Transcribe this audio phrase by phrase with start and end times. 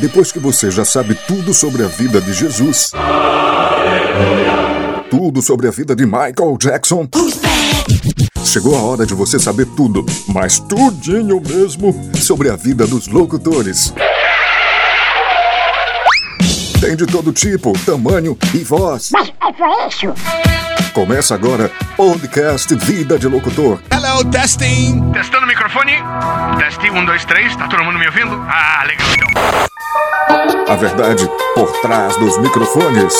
[0.00, 2.92] Depois que você já sabe tudo sobre a vida de Jesus,
[5.10, 7.08] tudo sobre a vida de Michael Jackson,
[8.44, 13.92] chegou a hora de você saber tudo, mas tudinho mesmo, sobre a vida dos locutores.
[16.80, 19.10] Tem de todo tipo, tamanho e voz.
[19.12, 20.14] Mas é só isso?
[20.92, 23.80] Começa agora podcast Vida de Locutor.
[23.90, 25.10] Hello, testing.
[25.12, 25.94] Testando o microfone.
[26.58, 27.54] Teste, um, dois, três.
[27.56, 28.34] Tá todo mundo me ouvindo?
[28.48, 29.68] Ah, legal então.
[30.68, 33.14] A verdade por trás dos microfones.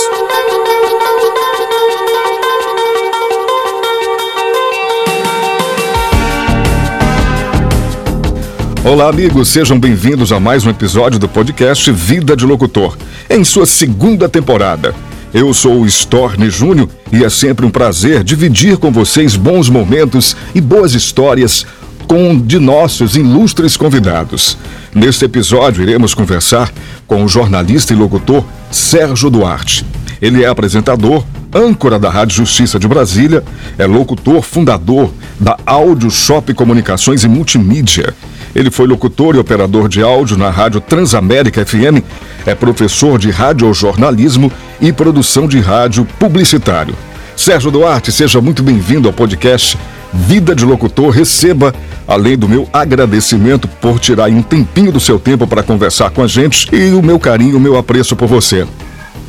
[8.84, 12.96] Olá, amigos, sejam bem-vindos a mais um episódio do podcast Vida de Locutor,
[13.28, 14.94] em sua segunda temporada.
[15.32, 20.34] Eu sou o Storne Júnior e é sempre um prazer dividir com vocês bons momentos
[20.54, 21.66] e boas histórias
[22.08, 24.56] com de nossos ilustres convidados.
[24.94, 26.72] Neste episódio, iremos conversar
[27.06, 29.84] com o jornalista e locutor Sérgio Duarte.
[30.20, 31.22] Ele é apresentador,
[31.54, 33.44] âncora da Rádio Justiça de Brasília,
[33.76, 38.14] é locutor fundador da Áudio Shop Comunicações e Multimídia.
[38.54, 42.02] Ele foi locutor e operador de áudio na Rádio Transamérica FM,
[42.46, 44.50] é professor de radiojornalismo
[44.80, 46.96] e produção de rádio publicitário.
[47.36, 49.78] Sérgio Duarte, seja muito bem-vindo ao podcast
[50.12, 51.10] Vida de Locutor.
[51.10, 51.74] Receba,
[52.06, 56.26] além do meu agradecimento por tirar um tempinho do seu tempo para conversar com a
[56.26, 58.66] gente e o meu carinho, o meu apreço por você.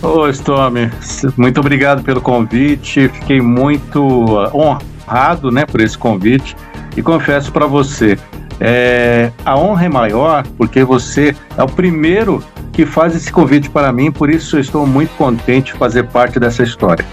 [0.02, 0.89] Ô, Stormy,
[1.36, 3.09] muito obrigado pelo convite.
[3.09, 4.02] Fiquei muito
[4.53, 6.55] honrado, né, por esse convite.
[6.95, 8.17] E confesso para você,
[8.59, 13.91] é, a honra é maior porque você é o primeiro que faz esse convite para
[13.91, 17.05] mim, por isso estou muito contente de fazer parte dessa história.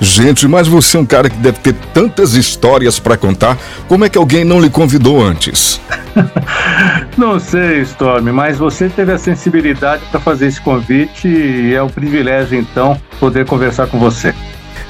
[0.00, 3.58] Gente, mas você é um cara que deve ter tantas histórias para contar.
[3.86, 5.78] Como é que alguém não lhe convidou antes?
[7.18, 11.88] não sei, Storm, mas você teve a sensibilidade para fazer esse convite e é um
[11.88, 14.34] privilégio, então, poder conversar com você.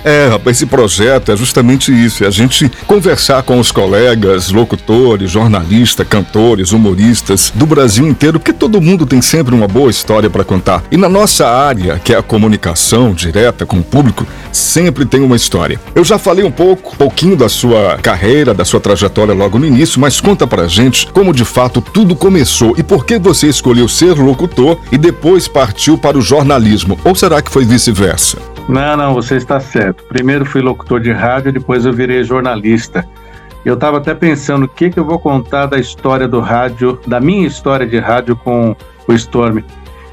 [0.05, 5.31] É, rapaz, esse projeto é justamente isso: é a gente conversar com os colegas, locutores,
[5.31, 10.45] jornalistas, cantores, humoristas do Brasil inteiro, porque todo mundo tem sempre uma boa história para
[10.45, 10.83] contar.
[10.91, 15.37] E na nossa área, que é a comunicação direta com o público, sempre tem uma
[15.37, 15.81] história.
[15.95, 20.01] Eu já falei um pouco, pouquinho da sua carreira, da sua trajetória logo no início,
[20.01, 24.15] mas conta pra gente como de fato tudo começou e por que você escolheu ser
[24.15, 26.99] locutor e depois partiu para o jornalismo.
[27.05, 28.60] Ou será que foi vice-versa?
[28.69, 30.05] Não, não, você está certo.
[30.05, 33.07] Primeiro fui locutor de rádio, depois eu virei jornalista.
[33.65, 37.21] Eu estava até pensando o que, que eu vou contar da história do rádio, da
[37.21, 38.75] minha história de rádio com
[39.07, 39.63] o Storm.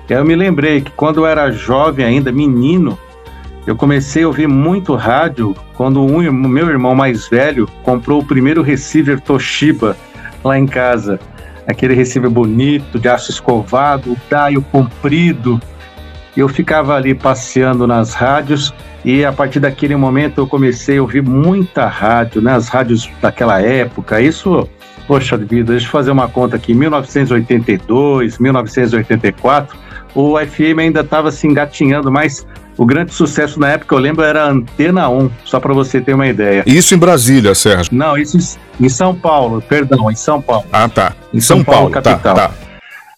[0.10, 2.98] Eu me lembrei que quando eu era jovem ainda, menino,
[3.66, 8.62] eu comecei a ouvir muito rádio quando um, meu irmão mais velho comprou o primeiro
[8.62, 9.96] receiver Toshiba
[10.44, 11.20] lá em casa.
[11.68, 15.62] Aquele receiver bonito, de aço escovado, daio comprido,
[16.42, 21.24] eu ficava ali passeando nas rádios e a partir daquele momento eu comecei a ouvir
[21.24, 22.54] muita rádio, né?
[22.54, 24.22] As rádios daquela época.
[24.22, 24.68] Isso,
[25.08, 26.74] poxa vida, deixa eu fazer uma conta aqui.
[26.74, 29.78] 1982, 1984,
[30.14, 32.46] o FM ainda estava se engatinhando, mas
[32.78, 36.14] o grande sucesso na época, eu lembro, era a Antena 1, só para você ter
[36.14, 36.64] uma ideia.
[36.68, 37.90] Isso em Brasília, Sérgio?
[37.92, 40.66] Não, isso em São Paulo, perdão, em São Paulo.
[40.72, 41.14] Ah, tá.
[41.34, 42.36] Em São, São Paulo, Paulo, tá, capital.
[42.36, 42.68] Tá, tá.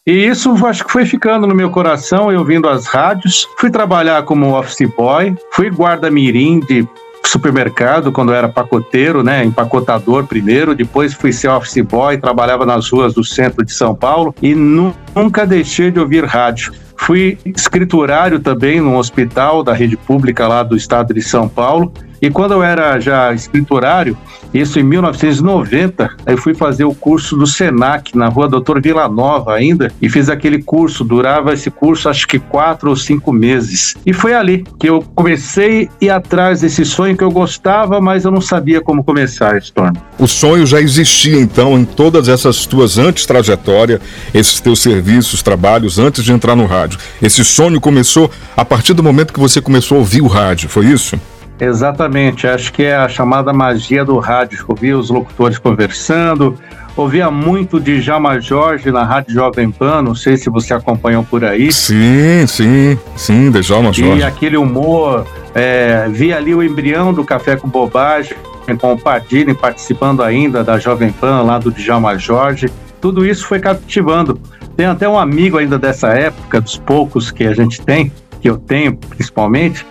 [0.08, 3.48] E isso acho que foi ficando no meu coração, eu vindo às rádios.
[3.58, 6.88] Fui trabalhar como office boy, fui guarda-mirim de
[7.26, 13.14] supermercado quando era pacoteiro, né, empacotador primeiro, depois fui ser office boy, trabalhava nas ruas
[13.14, 16.74] do centro de São Paulo e nunca deixei de ouvir rádio.
[16.98, 22.30] Fui escriturário também num hospital da rede pública lá do estado de São Paulo e
[22.30, 24.18] quando eu era já escriturário,
[24.53, 29.53] isso em 1990, eu fui fazer o curso do SENAC, na rua Doutor Vila Nova
[29.53, 31.03] ainda, e fiz aquele curso.
[31.03, 33.96] Durava esse curso acho que quatro ou cinco meses.
[34.06, 38.31] E foi ali que eu comecei ir atrás desse sonho que eu gostava, mas eu
[38.31, 39.94] não sabia como começar, Storm.
[40.18, 44.01] O sonho já existia então em todas essas tuas antes trajetória,
[44.34, 47.00] esses teus serviços, trabalhos antes de entrar no rádio.
[47.22, 50.88] Esse sonho começou a partir do momento que você começou a ouvir o rádio, foi
[50.88, 51.19] isso?
[51.60, 54.64] Exatamente, acho que é a chamada magia do rádio.
[54.68, 56.58] Ouvia os locutores conversando,
[56.96, 61.44] ouvia muito de Jama Jorge na Rádio Jovem Pan, não sei se você acompanhou por
[61.44, 61.72] aí.
[61.72, 64.20] Sim, sim, sim, de Jama Jorge.
[64.20, 68.38] E aquele humor, é, via ali o embrião do Café com Bobagem,
[68.80, 72.70] com o Pardini participando ainda da Jovem Pan, lá do Djalma Jorge.
[73.02, 74.40] Tudo isso foi cativando.
[74.78, 78.58] Tem até um amigo ainda dessa época, dos poucos que a gente tem, que eu
[78.58, 79.86] tenho principalmente,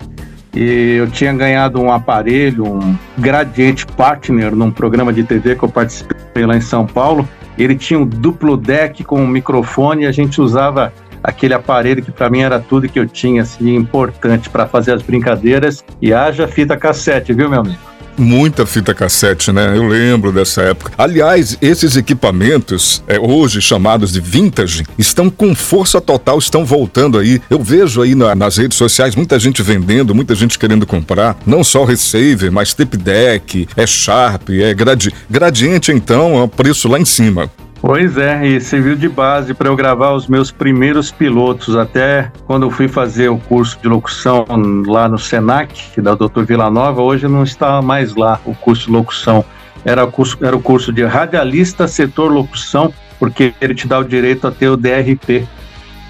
[0.55, 5.69] E eu tinha ganhado um aparelho, um Gradiente Partner, num programa de TV que eu
[5.69, 7.29] participei lá em São Paulo.
[7.59, 10.93] Ele tinha um duplo deck com um microfone e a gente usava
[11.23, 15.03] aquele aparelho que para mim era tudo que eu tinha, assim, importante para fazer as
[15.03, 15.85] brincadeiras.
[16.01, 17.94] E haja fita cassete, viu, meu amigo?
[18.17, 19.77] Muita fita cassete, né?
[19.77, 20.93] Eu lembro dessa época.
[20.97, 27.41] Aliás, esses equipamentos, é, hoje chamados de vintage, estão com força total, estão voltando aí.
[27.51, 31.37] Eu vejo aí na, nas redes sociais muita gente vendendo, muita gente querendo comprar.
[31.45, 36.89] Não só receiver, mas tape deck, é Sharp, é gradi gradiente, então, é o preço
[36.89, 37.51] lá em cima.
[37.87, 42.63] Pois é, e serviu de base para eu gravar os meus primeiros pilotos, até quando
[42.63, 44.47] eu fui fazer o curso de locução
[44.87, 46.45] lá no Senac, da Dr.
[46.47, 49.45] Vila Nova, hoje não está mais lá o curso de locução.
[49.85, 54.05] Era o curso, era o curso de radialista setor locução, porque ele te dá o
[54.05, 55.47] direito a ter o DRP.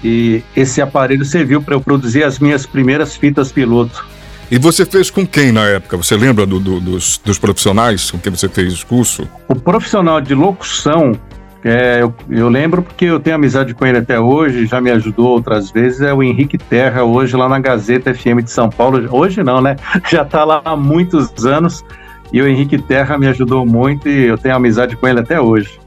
[0.01, 4.05] E esse aparelho serviu para eu produzir as minhas primeiras fitas piloto.
[4.49, 5.97] E você fez com quem na época?
[5.97, 9.27] Você lembra do, do, dos, dos profissionais com quem você fez o curso?
[9.49, 11.19] O profissional de locução
[11.67, 15.29] é, eu, eu, lembro porque eu tenho amizade com ele até hoje, já me ajudou
[15.29, 19.07] outras vezes, é o Henrique Terra, hoje lá na Gazeta FM de São Paulo.
[19.09, 19.75] Hoje não, né?
[20.07, 21.83] Já está lá há muitos anos
[22.31, 25.79] e o Henrique Terra me ajudou muito e eu tenho amizade com ele até hoje.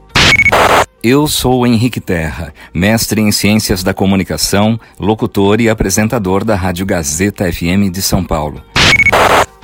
[1.01, 6.85] Eu sou o Henrique Terra, mestre em Ciências da Comunicação, locutor e apresentador da Rádio
[6.85, 8.61] Gazeta FM de São Paulo.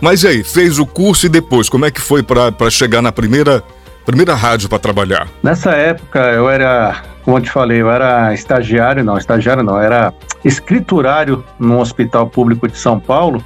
[0.02, 3.12] Mas e aí, fez o curso e depois, como é que foi para chegar na
[3.12, 3.62] primeira
[4.06, 5.28] primeira rádio para trabalhar?
[5.42, 10.14] Nessa época eu era, como eu te falei, eu era estagiário, não, estagiário não, era
[10.44, 13.44] escriturário no Hospital Público de São Paulo.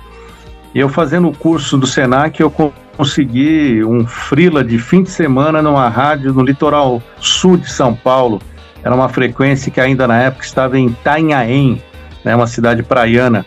[0.75, 2.51] E eu fazendo o curso do Senac, eu
[2.95, 8.41] consegui um frila de fim de semana numa rádio no litoral sul de São Paulo.
[8.83, 11.81] Era uma frequência que ainda na época estava em Itanhaém,
[12.23, 13.45] né, uma cidade praiana.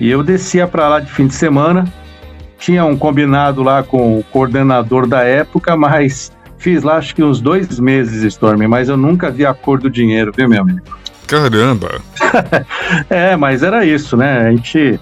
[0.00, 1.84] E eu descia para lá de fim de semana,
[2.58, 6.32] tinha um combinado lá com o coordenador da época, mas
[6.64, 9.90] Fiz lá acho que uns dois meses, Storm, mas eu nunca vi a cor do
[9.90, 10.80] dinheiro, viu, meu amigo?
[11.26, 12.00] Caramba!
[13.10, 14.48] é, mas era isso, né?
[14.48, 14.98] A gente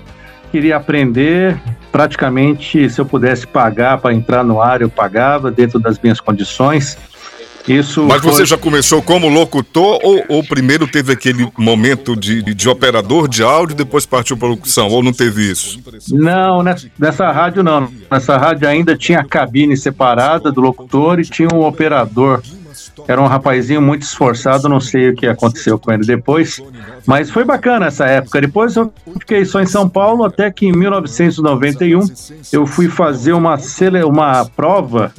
[0.51, 1.57] queria aprender.
[1.93, 6.99] Praticamente, se eu pudesse pagar para entrar no ar, eu pagava dentro das minhas condições.
[7.69, 12.69] Isso Mas você já começou como locutor ou, ou primeiro teve aquele momento de, de
[12.69, 14.89] operador de áudio e depois partiu para locução?
[14.89, 15.81] Ou não teve isso?
[16.11, 17.89] Não, nessa, nessa rádio não.
[18.11, 22.43] Nessa rádio ainda tinha a cabine separada do locutor e tinha um operador
[23.09, 26.63] era um rapazinho muito esforçado, não sei o que aconteceu com ele depois,
[27.07, 28.41] mas foi bacana essa época.
[28.41, 32.01] Depois eu fiquei só em São Paulo até que em 1991
[32.53, 33.57] eu fui fazer uma,
[34.07, 35.13] uma prova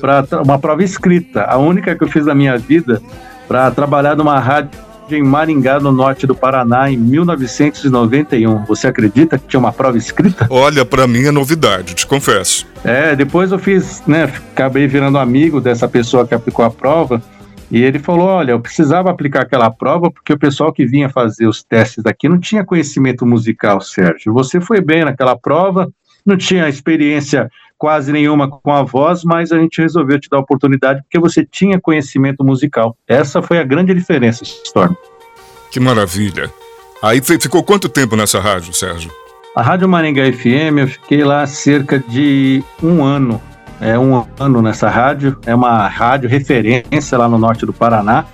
[0.00, 3.00] para uma prova escrita, a única que eu fiz na minha vida
[3.46, 8.64] para trabalhar numa rádio em Maringá, no norte do Paraná, em 1991.
[8.64, 10.46] Você acredita que tinha uma prova escrita?
[10.50, 12.66] Olha, para mim é novidade, te confesso.
[12.84, 17.22] É, depois eu fiz, né, acabei virando amigo dessa pessoa que aplicou a prova.
[17.70, 21.46] E ele falou: Olha, eu precisava aplicar aquela prova porque o pessoal que vinha fazer
[21.46, 24.32] os testes aqui não tinha conhecimento musical, Sérgio.
[24.32, 25.88] Você foi bem naquela prova,
[26.26, 27.48] não tinha experiência
[27.80, 31.42] quase nenhuma com a voz, mas a gente resolveu te dar a oportunidade porque você
[31.44, 32.94] tinha conhecimento musical.
[33.08, 34.94] Essa foi a grande diferença, Storm.
[35.72, 36.52] Que maravilha.
[37.02, 39.10] Aí ficou quanto tempo nessa rádio, Sérgio?
[39.56, 43.40] A Rádio Maringá FM, eu fiquei lá cerca de um ano.
[43.80, 45.38] É um ano nessa rádio.
[45.46, 48.26] É uma rádio referência lá no norte do Paraná.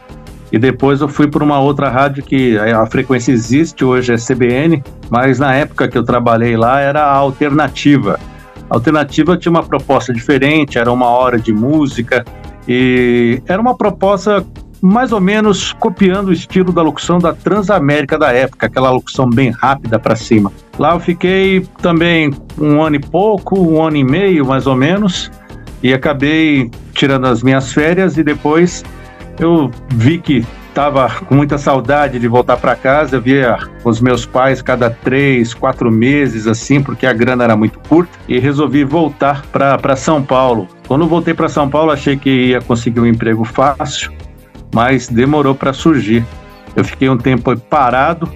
[0.50, 4.82] E depois eu fui para uma outra rádio que a frequência existe, hoje é CBN,
[5.09, 8.18] mas na época que eu trabalhei lá era a alternativa.
[8.70, 12.25] A alternativa tinha uma proposta diferente, era uma hora de música
[12.68, 14.44] e era uma proposta
[14.80, 19.50] mais ou menos copiando o estilo da locução da Transamérica da época, aquela locução bem
[19.50, 20.52] rápida para cima.
[20.78, 25.30] Lá eu fiquei também um ano e pouco, um ano e meio mais ou menos,
[25.82, 28.85] e acabei tirando as minhas férias e depois
[29.38, 30.44] eu vi que
[30.76, 33.16] estava com muita saudade de voltar para casa.
[33.16, 37.78] Eu via os meus pais cada três, quatro meses, assim, porque a grana era muito
[37.88, 40.68] curta, e resolvi voltar para São Paulo.
[40.87, 44.12] Quando voltei para São Paulo, achei que ia conseguir um emprego fácil,
[44.75, 46.23] mas demorou para surgir.
[46.76, 48.30] Eu fiquei um tempo parado,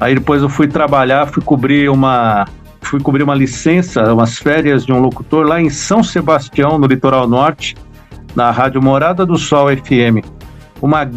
[0.00, 2.44] aí depois eu fui trabalhar, fui cobrir uma
[2.80, 7.28] fui cobrir uma licença, umas férias de um locutor lá em São Sebastião, no litoral
[7.28, 7.76] norte,
[8.34, 10.26] na Rádio Morada do Sol FM.
[10.82, 11.08] Uma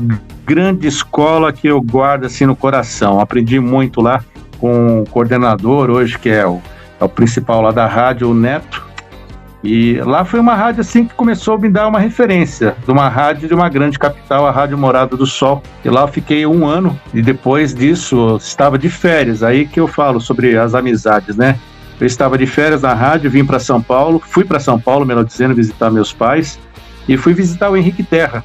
[0.45, 3.19] grande escola que eu guardo assim no coração.
[3.19, 4.23] Aprendi muito lá
[4.59, 6.61] com o coordenador hoje, que é o,
[6.99, 8.85] é o principal lá da rádio, o Neto.
[9.63, 13.09] E lá foi uma rádio assim que começou a me dar uma referência de uma
[13.09, 15.63] rádio de uma grande capital, a Rádio Morada do Sol.
[15.83, 19.41] E lá eu fiquei um ano e depois disso estava de férias.
[19.41, 21.57] Aí que eu falo sobre as amizades, né?
[21.99, 25.23] Eu estava de férias na rádio, vim para São Paulo, fui para São Paulo, melhor
[25.23, 26.59] dizendo, visitar meus pais
[27.07, 28.43] e fui visitar o Henrique Terra.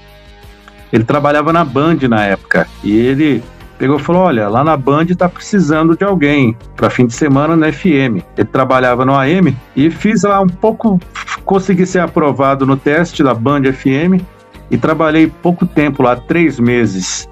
[0.92, 3.42] Ele trabalhava na Band na época e ele
[3.78, 7.56] pegou e falou: Olha, lá na Band está precisando de alguém para fim de semana
[7.56, 8.22] na FM.
[8.36, 11.00] Ele trabalhava no AM e fiz lá um pouco,
[11.44, 14.22] consegui ser aprovado no teste da Band FM
[14.70, 17.28] e trabalhei pouco tempo lá, três meses.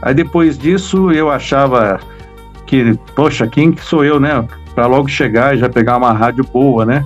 [0.00, 1.98] Aí depois disso eu achava
[2.66, 4.46] que, poxa, quem que sou eu, né?
[4.74, 7.04] Para logo chegar e já pegar uma rádio boa, né?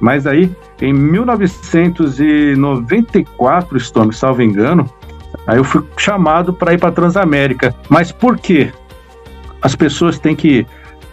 [0.00, 4.88] Mas aí, em 1994, estou me salvo engano,
[5.50, 7.74] Aí eu fui chamado para ir para Transamérica.
[7.88, 8.72] Mas por quê?
[9.60, 10.64] As pessoas têm que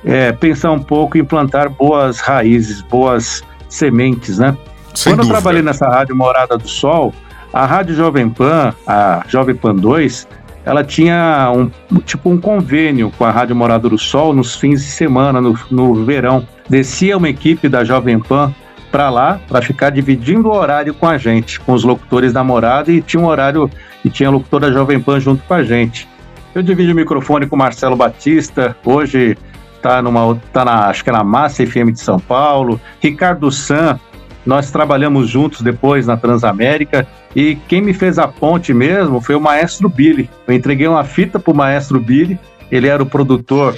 [0.05, 4.55] é, pensar um pouco em plantar boas raízes, boas sementes, né?
[4.93, 5.33] Sem Quando dúvida.
[5.33, 7.15] eu trabalhei nessa rádio Morada do Sol,
[7.51, 10.27] a Rádio Jovem Pan, a Jovem Pan 2,
[10.63, 14.91] ela tinha um tipo um convênio com a Rádio Morada do Sol nos fins de
[14.91, 16.47] semana, no, no verão.
[16.69, 18.53] Descia uma equipe da Jovem Pan
[18.91, 22.91] para lá para ficar dividindo o horário com a gente, com os locutores da morada
[22.91, 23.69] e tinha um horário
[24.03, 26.07] e tinha locutor da Jovem Pan junto com a gente.
[26.55, 29.37] Eu dividi o microfone com o Marcelo Batista, hoje
[29.75, 33.99] está numa tá na acho que é na Massa FM de São Paulo, Ricardo San,
[34.45, 39.41] nós trabalhamos juntos depois na Transamérica e quem me fez a ponte mesmo foi o
[39.41, 40.29] maestro Billy.
[40.47, 42.39] Eu entreguei uma fita para o maestro Billy,
[42.71, 43.77] ele era o produtor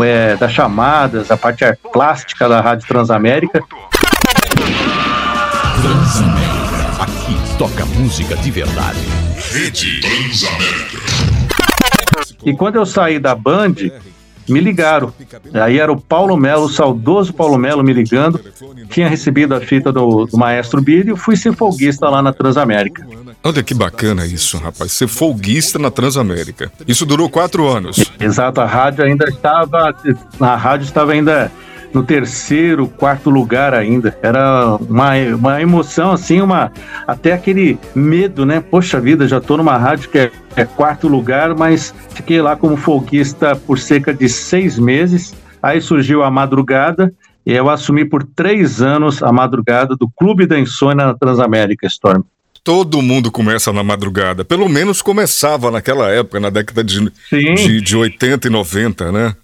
[0.00, 3.62] é, das chamadas, a parte plástica da Rádio Transamérica.
[5.86, 8.98] Transamérica, aqui toca música de verdade.
[9.52, 10.98] Rede Transamérica.
[12.44, 13.74] E quando eu saí da Band,
[14.48, 15.14] me ligaram.
[15.54, 18.40] Aí era o Paulo Melo, o saudoso Paulo Melo me ligando.
[18.88, 23.06] Tinha recebido a fita do, do Maestro Billy e fui ser folguista lá na Transamérica.
[23.44, 24.90] Olha que bacana isso, rapaz.
[24.90, 26.72] Ser folguista na Transamérica.
[26.88, 28.10] Isso durou quatro anos.
[28.18, 29.94] Exato, a rádio ainda estava.
[30.40, 31.52] A rádio estava ainda
[31.92, 34.16] no terceiro, quarto lugar ainda.
[34.22, 36.72] Era uma, uma emoção, assim, uma
[37.06, 38.60] até aquele medo, né?
[38.60, 42.76] Poxa vida, já tô numa rádio que é, é quarto lugar, mas fiquei lá como
[42.76, 45.34] folguista por cerca de seis meses.
[45.62, 47.12] Aí surgiu a madrugada
[47.44, 52.22] e eu assumi por três anos a madrugada do Clube da Insônia na Transamérica, Storm.
[52.64, 54.44] Todo mundo começa na madrugada.
[54.44, 59.36] Pelo menos começava naquela época, na década de, de, de 80 e 90, né?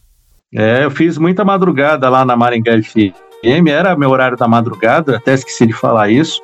[0.55, 5.33] É, eu fiz muita madrugada lá na Maringá FM, era meu horário da madrugada, até
[5.33, 6.41] esqueci de falar isso.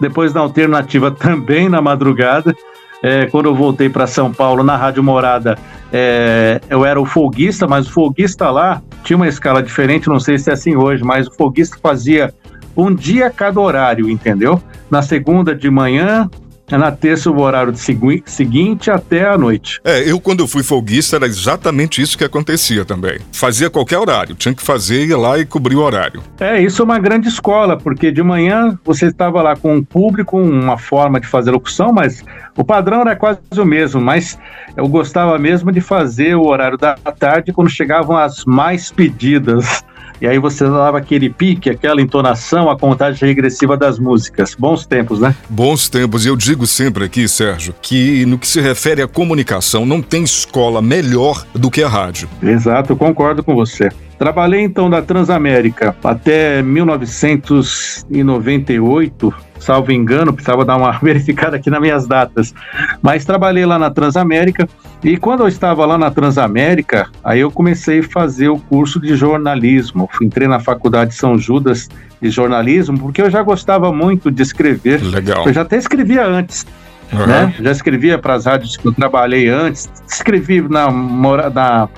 [0.00, 2.54] Depois da alternativa também na madrugada.
[3.02, 5.56] É, quando eu voltei para São Paulo na Rádio Morada,
[5.90, 10.38] é, eu era o folguista, mas o folguista lá tinha uma escala diferente, não sei
[10.38, 12.34] se é assim hoje, mas o folguista fazia
[12.76, 14.62] um dia a cada horário, entendeu?
[14.90, 16.28] Na segunda de manhã,
[16.78, 19.80] na terça o horário segui seguinte até a noite.
[19.84, 23.18] É, eu quando eu fui folguista era exatamente isso que acontecia também.
[23.32, 26.22] Fazia qualquer horário, tinha que fazer, ia lá e cobrir o horário.
[26.38, 30.38] É, isso é uma grande escola, porque de manhã você estava lá com um público,
[30.38, 32.22] uma forma de fazer locução, mas
[32.56, 34.38] o padrão era quase o mesmo, mas
[34.76, 39.84] eu gostava mesmo de fazer o horário da tarde quando chegavam as mais pedidas.
[40.20, 44.54] E aí você dava aquele pique, aquela entonação, a contagem regressiva das músicas.
[44.54, 45.34] Bons tempos, né?
[45.48, 46.26] Bons tempos.
[46.26, 50.22] E eu digo sempre aqui, Sérgio, que no que se refere à comunicação, não tem
[50.22, 52.28] escola melhor do que a rádio.
[52.42, 53.90] Exato, concordo com você.
[54.20, 62.06] Trabalhei então da Transamérica até 1998, salvo engano, precisava dar uma verificada aqui nas minhas
[62.06, 62.52] datas.
[63.00, 64.68] Mas trabalhei lá na Transamérica
[65.02, 69.16] e quando eu estava lá na Transamérica, aí eu comecei a fazer o curso de
[69.16, 70.06] jornalismo.
[70.20, 71.88] Entrei na Faculdade São Judas
[72.20, 75.02] de jornalismo porque eu já gostava muito de escrever.
[75.02, 75.46] Legal.
[75.46, 76.66] Eu já até escrevia antes.
[77.10, 77.26] Uhum.
[77.26, 77.54] Né?
[77.58, 81.88] Já escrevia para as rádios que eu trabalhei antes, escrevi na, na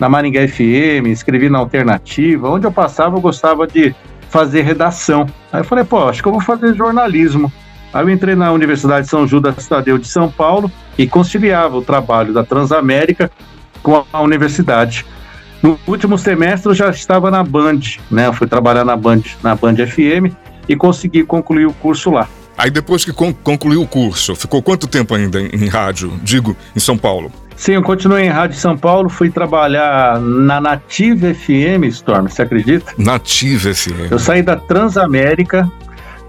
[0.00, 3.94] na Maringá FM, escrevi na Alternativa, onde eu passava eu gostava de
[4.30, 5.26] fazer redação.
[5.52, 7.52] Aí eu falei, pô, acho que eu vou fazer jornalismo.
[7.92, 12.32] Aí eu entrei na Universidade São Judas Tadeu de São Paulo e conciliava o trabalho
[12.32, 13.30] da Transamérica
[13.82, 15.04] com a universidade.
[15.62, 17.80] No último semestre eu já estava na Band,
[18.10, 18.28] né?
[18.28, 20.34] Eu fui trabalhar na Band, na Band FM
[20.66, 22.26] e consegui concluir o curso lá.
[22.56, 26.96] Aí depois que concluiu o curso, ficou quanto tempo ainda em rádio, digo, em São
[26.96, 27.30] Paulo?
[27.60, 32.94] Sim, eu continuei em Rádio São Paulo, fui trabalhar na Native FM, Storm, você acredita?
[32.96, 34.10] Native FM.
[34.10, 35.70] Eu saí da Transamérica,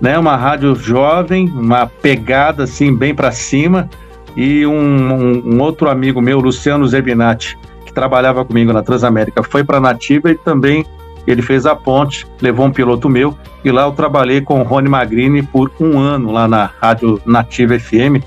[0.01, 3.89] né, uma rádio jovem, uma pegada assim bem para cima,
[4.35, 9.63] e um, um, um outro amigo meu, Luciano Zerbinati, que trabalhava comigo na Transamérica, foi
[9.63, 10.85] para a Nativa e também
[11.25, 14.89] ele fez a ponte, levou um piloto meu e lá eu trabalhei com o Rony
[14.89, 18.21] Magrini por um ano lá na Rádio Nativa FM.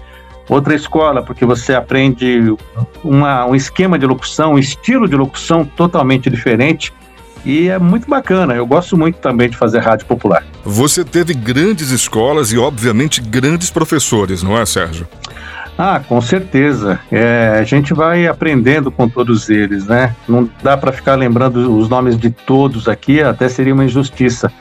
[0.49, 2.55] Outra escola, porque você aprende
[3.03, 6.93] uma, um esquema de locução, um estilo de locução totalmente diferente
[7.45, 8.55] e é muito bacana.
[8.55, 10.45] Eu gosto muito também de fazer rádio popular.
[10.65, 15.07] Você teve grandes escolas e, obviamente, grandes professores, não é, Sérgio?
[15.77, 17.01] Ah, com certeza.
[17.11, 20.15] É, a gente vai aprendendo com todos eles, né?
[20.29, 24.53] Não dá para ficar lembrando os nomes de todos aqui, até seria uma injustiça.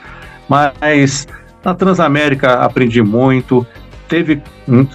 [0.50, 1.28] Mas
[1.64, 3.66] na Transamérica aprendi muito.
[4.14, 4.44] Teve,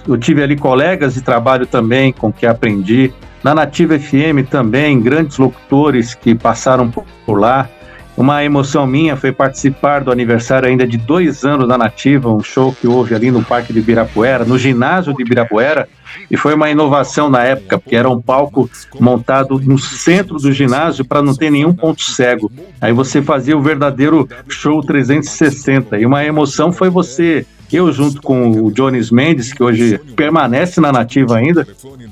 [0.07, 3.11] eu tive ali colegas de trabalho também com que aprendi.
[3.43, 7.67] Na Nativa FM também, grandes locutores que passaram por lá.
[8.15, 12.71] Uma emoção minha foi participar do aniversário ainda de dois anos da Nativa, um show
[12.71, 15.89] que houve ali no Parque de Ibirapuera, no ginásio de Ibirapuera,
[16.31, 18.69] e foi uma inovação na época, porque era um palco
[19.01, 22.49] montado no centro do ginásio para não ter nenhum ponto cego.
[22.79, 27.45] Aí você fazia o verdadeiro show 360, e uma emoção foi você
[27.77, 31.67] eu junto com o Jones Mendes, que hoje permanece na nativa ainda,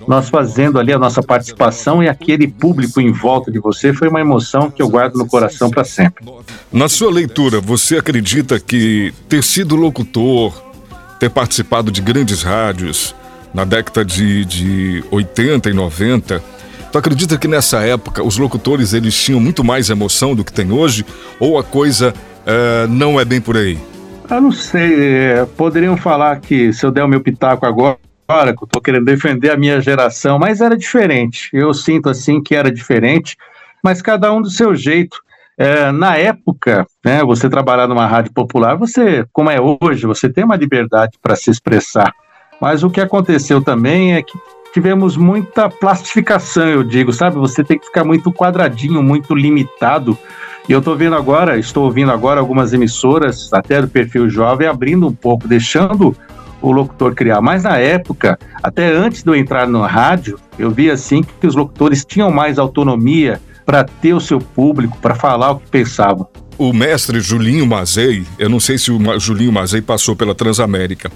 [0.07, 4.21] nós fazendo ali a nossa participação e aquele público em volta de você foi uma
[4.21, 6.25] emoção que eu guardo no coração para sempre.
[6.71, 10.53] Na sua leitura, você acredita que ter sido locutor,
[11.19, 13.15] ter participado de grandes rádios
[13.53, 16.43] na década de, de 80 e 90,
[16.91, 20.71] tu acredita que nessa época os locutores eles tinham muito mais emoção do que tem
[20.71, 21.05] hoje?
[21.39, 23.79] Ou a coisa uh, não é bem por aí?
[24.29, 28.61] Eu não sei, é, poderiam falar que se eu der o meu pitaco agora, que
[28.61, 31.49] eu estou querendo defender a minha geração, mas era diferente.
[31.53, 33.37] Eu sinto assim que era diferente,
[33.81, 35.17] mas cada um do seu jeito.
[35.57, 40.43] É, na época, né, você trabalhar numa rádio popular, você, como é hoje, você tem
[40.43, 42.13] uma liberdade para se expressar.
[42.59, 44.37] Mas o que aconteceu também é que
[44.73, 47.37] tivemos muita plastificação, eu digo, sabe?
[47.37, 50.17] Você tem que ficar muito quadradinho, muito limitado
[50.67, 55.07] e eu estou vendo agora, estou ouvindo agora algumas emissoras, até do perfil jovem, abrindo
[55.07, 56.15] um pouco, deixando
[56.61, 57.41] o locutor criar.
[57.41, 61.55] Mas na época, até antes de eu entrar no rádio, eu vi assim que os
[61.55, 66.27] locutores tinham mais autonomia para ter o seu público, para falar o que pensavam.
[66.57, 71.11] O mestre Julinho Mazei, eu não sei se o Julinho Mazei passou pela Transamérica,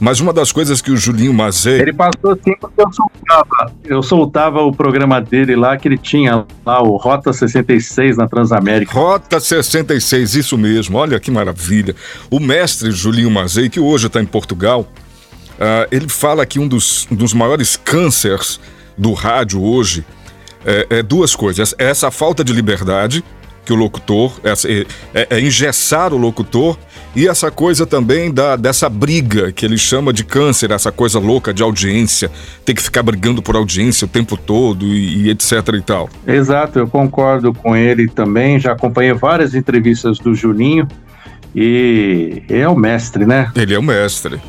[0.00, 1.78] mas uma das coisas que o Julinho Mazé.
[1.78, 3.72] Ele passou assim porque eu soltava.
[3.84, 8.92] Eu soltava o programa dele lá, que ele tinha lá o Rota 66 na Transamérica.
[8.94, 10.96] Rota 66, isso mesmo.
[10.96, 11.94] Olha que maravilha.
[12.30, 17.06] O mestre Julinho Mazei, que hoje está em Portugal, uh, ele fala que um dos,
[17.10, 18.58] um dos maiores cânceres
[18.96, 20.02] do rádio hoje
[20.64, 23.22] é, é duas coisas: é essa falta de liberdade
[23.64, 24.52] que o locutor, é,
[25.14, 26.78] é, é engessar o locutor
[27.14, 31.52] e essa coisa também da, dessa briga que ele chama de câncer, essa coisa louca
[31.52, 32.30] de audiência,
[32.64, 36.08] ter que ficar brigando por audiência o tempo todo e, e etc e tal.
[36.26, 40.86] Exato, eu concordo com ele também, já acompanhei várias entrevistas do Juninho,
[41.54, 43.50] e é o mestre, né?
[43.56, 44.40] Ele é o mestre.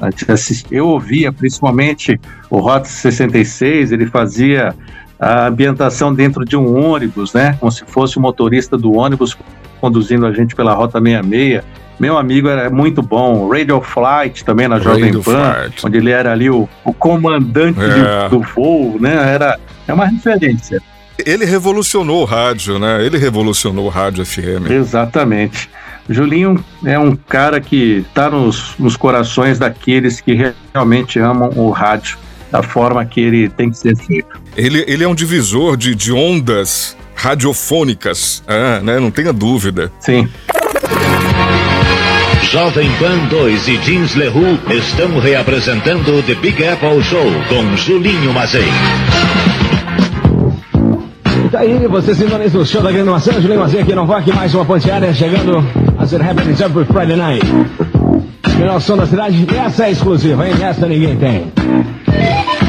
[0.69, 2.19] Eu ouvia principalmente
[2.49, 4.75] o Rota 66, ele fazia
[5.19, 7.57] a ambientação dentro de um ônibus, né?
[7.59, 9.35] Como se fosse o motorista do ônibus
[9.79, 11.63] conduzindo a gente pela Rota 66.
[12.01, 13.47] Meu amigo era muito bom.
[13.47, 15.85] Radio Flight também na Jovem Pan, Flight.
[15.85, 18.27] onde ele era ali o, o comandante é.
[18.27, 19.13] do, do voo, né?
[19.35, 20.81] Era é uma referência.
[21.23, 23.05] Ele revolucionou o rádio, né?
[23.05, 24.71] Ele revolucionou o rádio FM.
[24.71, 25.69] Exatamente.
[26.09, 32.17] Julinho é um cara que está nos, nos corações daqueles que realmente amam o rádio
[32.51, 34.41] da forma que ele tem que ser feito.
[34.57, 38.99] Ele, ele é um divisor de, de ondas radiofônicas, ah, né?
[38.99, 39.91] Não tenha dúvida.
[39.99, 40.27] Sim.
[42.51, 48.67] Jovem Pan 2 e Jeans Leroux estão reapresentando The Big Apple Show com Julinho Mazei.
[51.49, 54.53] Tá aí, você sintoniza o show da Grande Maçã, Julinho Mazei aqui no VOC, mais
[54.53, 55.65] uma ponteária chegando
[55.97, 57.47] a ser Happening Every Friday Night.
[58.57, 60.55] Melhor som da cidade, essa é exclusiva, hein?
[60.61, 61.53] Essa ninguém tem.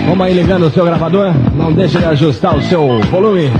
[0.07, 3.51] Vamos aí ligando o seu gravador, não deixe de ajustar o seu volume.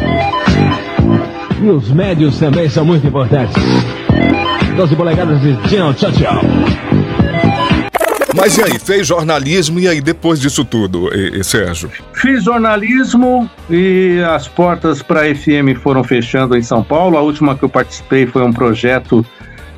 [1.61, 3.61] E os médios também são muito importantes.
[4.77, 6.41] 12 polegadas de Tchau, tchau, tchau.
[8.35, 11.91] Mas e aí, fez jornalismo e aí depois disso tudo, e, e Sérgio?
[12.15, 17.19] Fiz jornalismo e as portas para a FM foram fechando em São Paulo.
[17.19, 19.25] A última que eu participei foi um projeto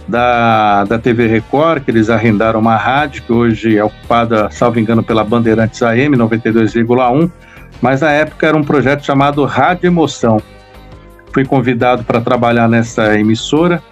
[0.07, 5.03] da, da TV Record, que eles arrendaram uma rádio, que hoje é ocupada, salvo engano,
[5.03, 7.31] pela Bandeirantes AM 92,1,
[7.83, 10.41] mas na época era um projeto chamado Rádio Emoção.
[11.33, 13.83] Fui convidado para trabalhar nessa emissora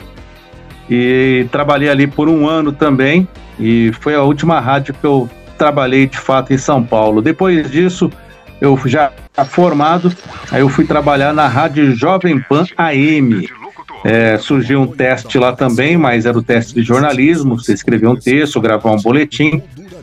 [0.95, 3.27] e trabalhei ali por um ano também,
[3.59, 5.27] e foi a última rádio que eu
[5.57, 7.23] trabalhei de fato em São Paulo.
[7.23, 8.13] Depois disso,
[8.61, 9.11] eu já
[9.47, 10.13] formado,
[10.51, 13.49] aí eu fui trabalhar na Rádio Jovem Pan AM.
[14.05, 17.59] É, surgiu um teste lá também, mas era o teste de jornalismo.
[17.59, 19.63] Você escrever um texto, gravar um boletim.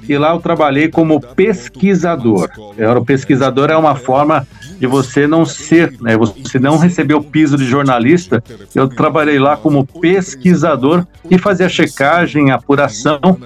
[0.09, 2.49] E lá eu trabalhei como pesquisador.
[2.75, 4.47] Eu era o pesquisador é uma forma
[4.79, 8.43] de você não ser, né, você não receber o piso de jornalista.
[8.73, 13.37] Eu trabalhei lá como pesquisador e fazia checagem, apuração.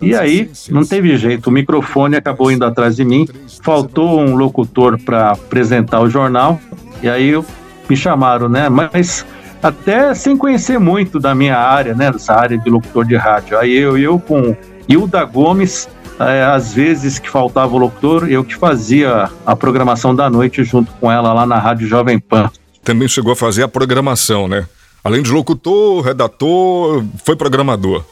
[0.00, 3.28] E aí não teve jeito, o microfone acabou indo atrás de mim.
[3.62, 6.58] Faltou um locutor para apresentar o jornal.
[7.00, 7.32] E aí
[7.88, 8.68] me chamaram, né?
[8.68, 9.24] Mas
[9.62, 13.56] até sem conhecer muito da minha área, né, dessa área de locutor de rádio.
[13.56, 14.56] Aí eu, eu com
[14.92, 15.88] Hilda Gomes,
[16.20, 20.92] é, às vezes que faltava o locutor, eu que fazia a programação da noite junto
[20.92, 22.50] com ela lá na Rádio Jovem Pan.
[22.84, 24.66] Também chegou a fazer a programação, né?
[25.02, 28.04] Além de locutor, redator, foi programador.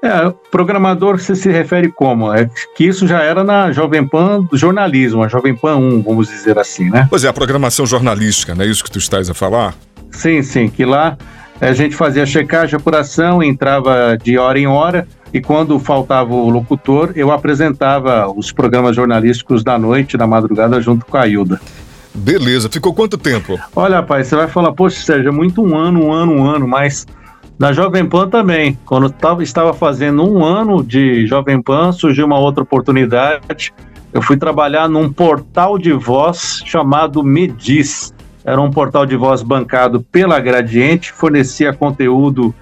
[0.00, 2.32] É, programador você se refere como?
[2.32, 6.28] É que isso já era na Jovem Pan do jornalismo, a Jovem Pan 1, vamos
[6.28, 7.08] dizer assim, né?
[7.10, 9.74] Pois é, a programação jornalística, não é isso que tu estás a falar?
[10.12, 11.18] Sim, sim, que lá
[11.68, 17.12] a gente fazia checagem, apuração, entrava de hora em hora e quando faltava o locutor,
[17.14, 21.60] eu apresentava os programas jornalísticos da noite, da madrugada, junto com a Hilda.
[22.12, 23.58] Beleza, ficou quanto tempo?
[23.74, 26.66] Olha, rapaz, você vai falar, poxa, Sérgio, é muito um ano, um ano, um ano,
[26.66, 27.06] mas
[27.58, 28.76] na Jovem Pan também.
[28.84, 33.72] Quando tava, estava fazendo um ano de Jovem Pan, surgiu uma outra oportunidade.
[34.12, 38.12] Eu fui trabalhar num portal de voz chamado Medis.
[38.44, 42.54] Era um portal de voz bancado pela Gradiente, fornecia conteúdo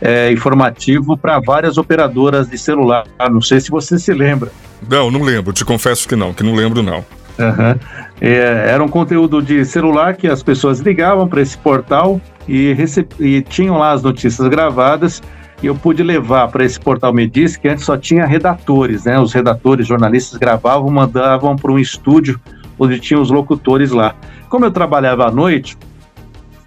[0.00, 3.04] é, informativo para várias operadoras de celular.
[3.30, 4.50] Não sei se você se lembra.
[4.88, 5.52] Não, não lembro.
[5.52, 7.04] Te confesso que não, que não lembro não.
[7.38, 7.78] Uhum.
[8.20, 12.76] É, era um conteúdo de celular que as pessoas ligavam para esse portal e,
[13.18, 15.22] e, tinham lá as notícias gravadas.
[15.62, 19.18] E eu pude levar para esse portal Medis, que antes só tinha redatores, né?
[19.18, 22.38] Os redatores, jornalistas gravavam, mandavam para um estúdio
[22.78, 24.14] onde tinham os locutores lá.
[24.54, 25.76] Como eu trabalhava à noite,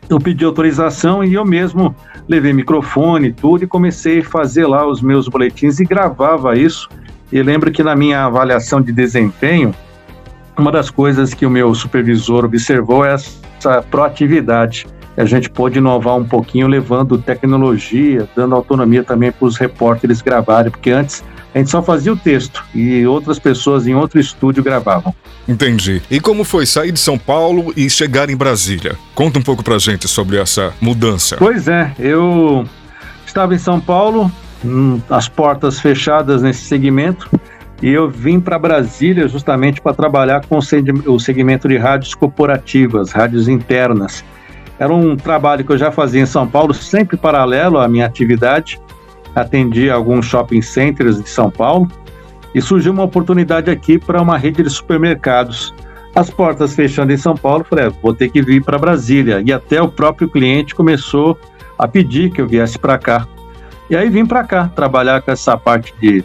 [0.09, 1.95] eu pedi autorização e eu mesmo
[2.27, 6.89] levei microfone e tudo e comecei a fazer lá os meus boletins e gravava isso.
[7.31, 9.73] E lembro que na minha avaliação de desempenho,
[10.57, 14.85] uma das coisas que o meu supervisor observou é essa proatividade.
[15.15, 20.71] A gente pôde inovar um pouquinho levando tecnologia, dando autonomia também para os repórteres gravarem,
[20.71, 21.23] porque antes
[21.53, 25.13] a gente só fazia o texto e outras pessoas em outro estúdio gravavam.
[25.47, 26.01] Entendi.
[26.11, 28.97] E como foi sair de São Paulo e chegar em Brasília?
[29.15, 31.37] Conta um pouco pra gente sobre essa mudança.
[31.37, 32.65] Pois é, eu
[33.25, 34.31] estava em São Paulo,
[34.63, 37.29] hum, as portas fechadas nesse segmento,
[37.81, 43.47] e eu vim para Brasília justamente para trabalhar com o segmento de rádios corporativas, rádios
[43.47, 44.23] internas.
[44.79, 48.79] Era um trabalho que eu já fazia em São Paulo, sempre paralelo à minha atividade.
[49.35, 51.87] Atendia alguns shopping centers de São Paulo
[52.53, 55.73] e surgiu uma oportunidade aqui para uma rede de supermercados.
[56.15, 59.43] As portas fechando em São Paulo, falei, é, vou ter que vir para Brasília.
[59.45, 61.37] E até o próprio cliente começou
[61.77, 63.27] a pedir que eu viesse para cá.
[63.89, 66.23] E aí vim para cá trabalhar com essa parte de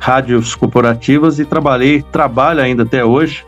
[0.00, 3.44] rádios corporativas e trabalhei, trabalho ainda até hoje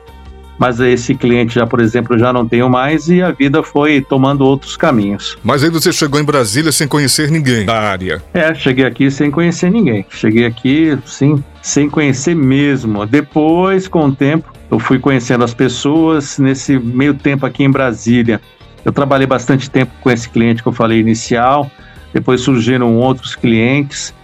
[0.59, 4.45] mas esse cliente já, por exemplo, já não tenho mais e a vida foi tomando
[4.45, 5.37] outros caminhos.
[5.43, 8.23] Mas aí você chegou em Brasília sem conhecer ninguém da área?
[8.33, 10.07] É, cheguei aqui sem conhecer ninguém.
[10.09, 13.05] Cheguei aqui, sim, sem conhecer mesmo.
[13.07, 16.39] Depois, com o tempo, eu fui conhecendo as pessoas.
[16.39, 18.41] Nesse meio tempo aqui em Brasília,
[18.85, 21.71] eu trabalhei bastante tempo com esse cliente que eu falei inicial.
[22.13, 24.15] Depois surgiram outros clientes.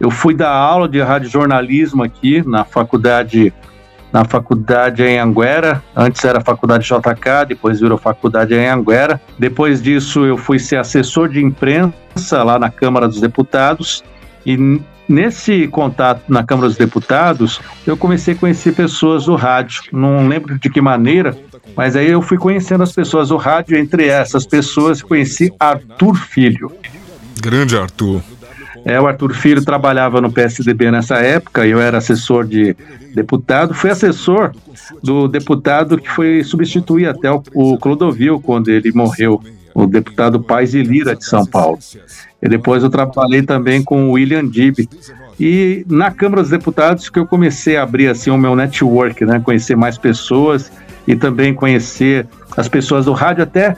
[0.00, 3.52] Eu fui dar aula de radiojornalismo aqui na faculdade
[4.14, 5.82] na faculdade em Anguera.
[5.96, 9.20] Antes era faculdade JK, depois virou faculdade em Anguera.
[9.36, 14.04] Depois disso, eu fui ser assessor de imprensa lá na Câmara dos Deputados.
[14.46, 19.82] E nesse contato na Câmara dos Deputados, eu comecei a conhecer pessoas do rádio.
[19.92, 21.36] Não lembro de que maneira,
[21.76, 23.76] mas aí eu fui conhecendo as pessoas do rádio.
[23.76, 26.70] Entre essas pessoas, conheci Arthur Filho.
[27.40, 28.22] Grande Arthur.
[28.84, 32.76] É, o Arthur Filho trabalhava no PSDB nessa época, eu era assessor de
[33.14, 34.52] deputado, fui assessor
[35.02, 39.40] do deputado que foi substituir até o, o Clodovil quando ele morreu,
[39.74, 41.78] o deputado Paz e Lira de São Paulo.
[42.42, 44.86] E depois eu trabalhei também com o William Dib.
[45.40, 49.40] E na Câmara dos Deputados que eu comecei a abrir assim o meu network, né,
[49.40, 50.70] conhecer mais pessoas
[51.08, 53.76] e também conhecer as pessoas do rádio até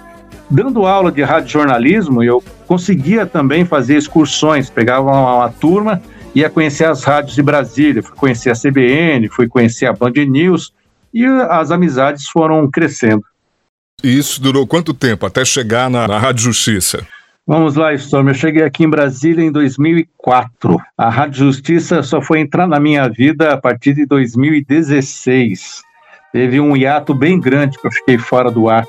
[0.50, 6.02] dando aula de rádio jornalismo, eu conseguia também fazer excursões, pegava uma, uma turma,
[6.34, 10.72] ia conhecer as rádios de Brasília, fui conhecer a CBN, fui conhecer a Band News,
[11.12, 13.24] e as amizades foram crescendo.
[14.04, 17.06] E isso durou quanto tempo até chegar na, na Rádio Justiça?
[17.46, 18.28] Vamos lá, Storm.
[18.28, 20.76] Eu cheguei aqui em Brasília em 2004.
[20.98, 25.80] A Rádio Justiça só foi entrar na minha vida a partir de 2016.
[26.32, 28.84] Teve um hiato bem grande que eu fiquei fora do ar.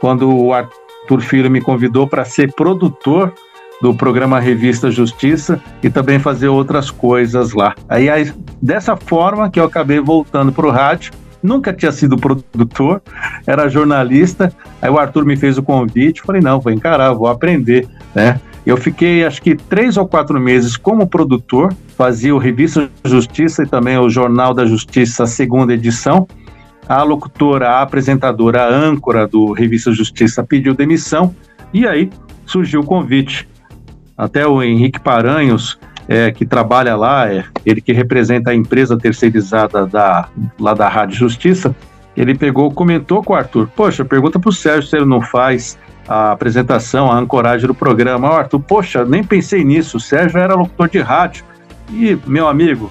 [0.00, 3.32] Quando o Arthur Filho me convidou para ser produtor
[3.80, 7.74] do programa Revista Justiça e também fazer outras coisas lá.
[7.88, 13.00] Aí, aí dessa forma que eu acabei voltando para o rádio nunca tinha sido produtor,
[13.46, 14.52] era jornalista.
[14.82, 18.40] Aí o Arthur me fez o convite, falei, não, vou encarar, vou aprender, né?
[18.64, 23.66] Eu fiquei, acho que, três ou quatro meses como produtor, fazia o Revista Justiça e
[23.66, 26.26] também o Jornal da Justiça, segunda edição.
[26.88, 31.34] A locutora, a apresentadora, a âncora do Revista Justiça pediu demissão
[31.72, 32.10] e aí
[32.44, 33.48] surgiu o convite.
[34.16, 39.86] Até o Henrique Paranhos, é, que trabalha lá, é, ele que representa a empresa terceirizada
[39.86, 41.74] da, lá da Rádio Justiça,
[42.16, 45.78] ele pegou, comentou com o Arthur, poxa, pergunta para o Sérgio se ele não faz
[46.08, 48.30] a apresentação, a ancoragem do programa.
[48.30, 51.44] Oh, Arthur, poxa, nem pensei nisso, o Sérgio era locutor de rádio.
[51.90, 52.90] E, meu amigo,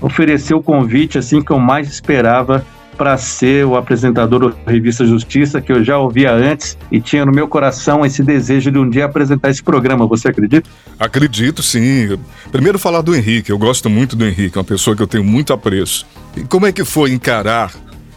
[0.00, 2.64] ofereceu o convite assim que eu mais esperava
[2.96, 7.32] para ser o apresentador da Revista Justiça, que eu já ouvia antes e tinha no
[7.32, 10.06] meu coração esse desejo de um dia apresentar esse programa.
[10.06, 10.68] Você acredita?
[10.98, 12.18] Acredito, sim.
[12.50, 13.50] Primeiro falar do Henrique.
[13.50, 16.06] Eu gosto muito do Henrique, é uma pessoa que eu tenho muito apreço.
[16.36, 17.72] E como é que foi encarar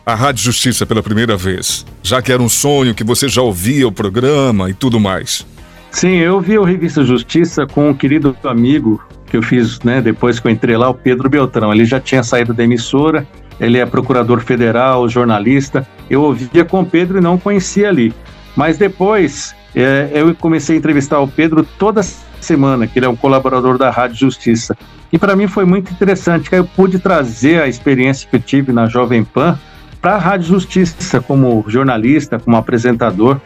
[0.06, 1.86] a Rádio Justiça pela primeira vez?
[2.04, 5.46] Já que era um sonho, que você já ouvia o programa e tudo mais.
[5.92, 10.40] Sim, eu vi o Revista Justiça com um querido amigo que eu fiz, né, depois
[10.40, 11.74] que eu entrei lá, o Pedro Beltrão.
[11.74, 13.26] Ele já tinha saído da emissora
[13.60, 15.88] ele é procurador federal, jornalista.
[16.10, 18.14] Eu ouvia com o Pedro e não conhecia ali.
[18.56, 22.02] Mas depois é, eu comecei a entrevistar o Pedro toda
[22.42, 24.78] semana, que ele é um colaborador da Rádio Justiça.
[25.12, 28.72] E para mim foi muito interessante, que eu pude trazer a experiência que eu tive
[28.72, 29.58] na Jovem Pan
[30.02, 33.40] para a Rádio Justiça, como jornalista, como apresentador.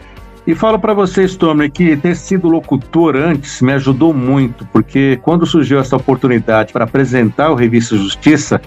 [0.45, 5.45] E falo para vocês, Tommy, que ter sido locutor antes me ajudou muito, porque quando
[5.45, 8.59] surgiu essa oportunidade para apresentar o Revista Justiça,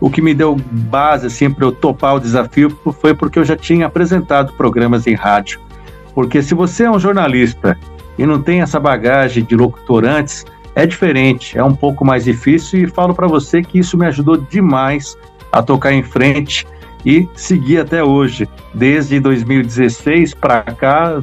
[0.00, 3.56] o que me deu base assim, para eu topar o desafio foi porque eu já
[3.56, 5.60] tinha apresentado programas em rádio.
[6.14, 7.78] Porque se você é um jornalista
[8.16, 12.84] e não tem essa bagagem de locutor antes, é diferente, é um pouco mais difícil
[12.84, 15.16] e falo para você que isso me ajudou demais
[15.50, 16.66] a tocar em frente
[17.04, 18.48] e seguir até hoje.
[18.74, 21.20] Desde 2016 para cá,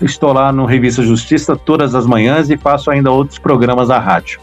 [0.00, 4.40] estou lá no Revista Justiça todas as manhãs e faço ainda outros programas à rádio.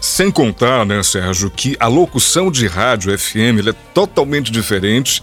[0.00, 5.22] Sem contar, né, Sérgio, que a locução de rádio FM é totalmente diferente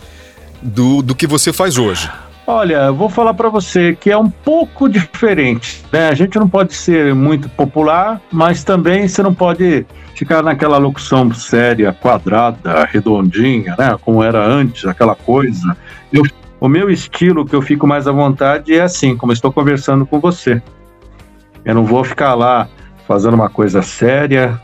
[0.61, 2.09] do, do que você faz hoje.
[2.47, 5.83] Olha, vou falar para você que é um pouco diferente.
[5.91, 6.09] Né?
[6.09, 11.33] A gente não pode ser muito popular, mas também você não pode ficar naquela locução
[11.33, 13.97] séria, quadrada, redondinha, né?
[13.99, 15.75] Como era antes, aquela coisa.
[16.13, 16.23] Eu,
[16.59, 20.19] o meu estilo que eu fico mais à vontade é assim, como estou conversando com
[20.19, 20.61] você.
[21.65, 22.69] Eu não vou ficar lá
[23.07, 24.59] fazendo uma coisa séria,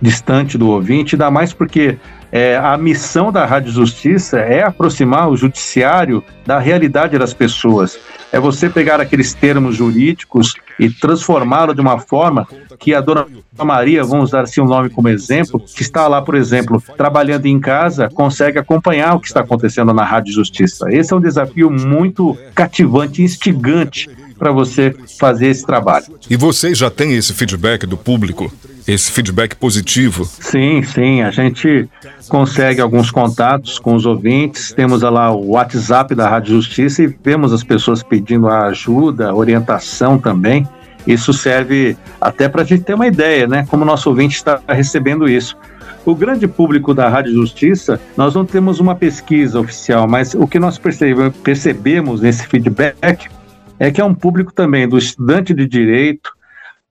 [0.00, 1.96] distante do ouvinte, ainda mais porque
[2.32, 7.98] é, a missão da Rádio Justiça é aproximar o judiciário da realidade das pessoas.
[8.32, 13.26] É você pegar aqueles termos jurídicos e transformá-lo de uma forma que a dona
[13.62, 17.46] Maria, vamos usar assim o um nome como exemplo, que está lá, por exemplo, trabalhando
[17.46, 20.86] em casa, consegue acompanhar o que está acontecendo na Rádio Justiça.
[20.90, 24.08] Esse é um desafio muito cativante, instigante
[24.42, 26.06] para você fazer esse trabalho.
[26.28, 28.52] E vocês já têm esse feedback do público?
[28.88, 30.24] Esse feedback positivo?
[30.24, 31.22] Sim, sim.
[31.22, 31.88] A gente
[32.28, 34.72] consegue alguns contatos com os ouvintes.
[34.72, 40.66] Temos lá o WhatsApp da Rádio Justiça e vemos as pessoas pedindo ajuda, orientação também.
[41.06, 43.64] Isso serve até para a gente ter uma ideia, né?
[43.70, 45.56] Como o nosso ouvinte está recebendo isso.
[46.04, 50.58] O grande público da Rádio Justiça, nós não temos uma pesquisa oficial, mas o que
[50.58, 53.28] nós percebemos nesse feedback
[53.82, 56.30] é que é um público também do estudante de direito,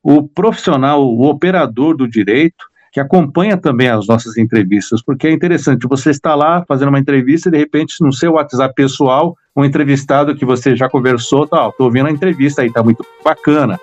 [0.04, 5.88] o profissional, o operador do direito, que acompanha também as nossas entrevistas, porque é interessante,
[5.88, 10.36] você está lá fazendo uma entrevista e de repente no seu WhatsApp pessoal, um entrevistado
[10.36, 13.80] que você já conversou, tal, tá, tô ouvindo a entrevista aí, tá muito bacana.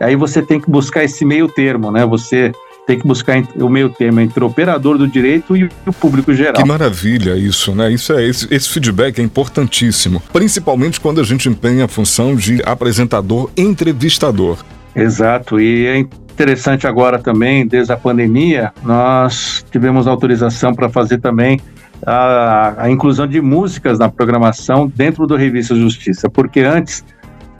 [0.00, 2.06] Aí você tem que buscar esse meio termo, né?
[2.06, 2.52] Você
[2.86, 6.54] tem que buscar o meio termo entre o operador do direito e o público geral.
[6.54, 7.90] Que maravilha isso, né?
[7.90, 12.62] Isso é esse, esse feedback é importantíssimo, principalmente quando a gente empenha a função de
[12.64, 14.58] apresentador entrevistador.
[14.94, 21.60] Exato, e é interessante agora também, desde a pandemia, nós tivemos autorização para fazer também
[22.06, 27.04] a, a, inclusão de músicas na programação dentro do Revista Justiça, porque antes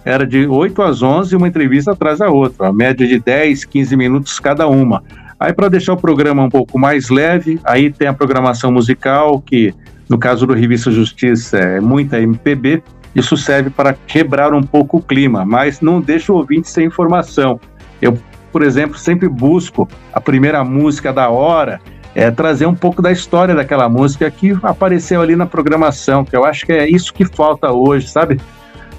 [0.04, 3.96] era de 8 às 11, uma entrevista atrás da outra, a média de 10, 15
[3.96, 5.02] minutos cada uma.
[5.38, 9.74] Aí, para deixar o programa um pouco mais leve, aí tem a programação musical, que
[10.08, 12.82] no caso do Revista Justiça é muita MPB,
[13.14, 17.60] Isso serve para quebrar um pouco o clima, mas não deixa o ouvinte sem informação.
[18.02, 18.18] Eu,
[18.50, 21.80] por exemplo, sempre busco a primeira música da hora,
[22.12, 26.44] é, trazer um pouco da história daquela música que apareceu ali na programação, que eu
[26.44, 28.40] acho que é isso que falta hoje, sabe?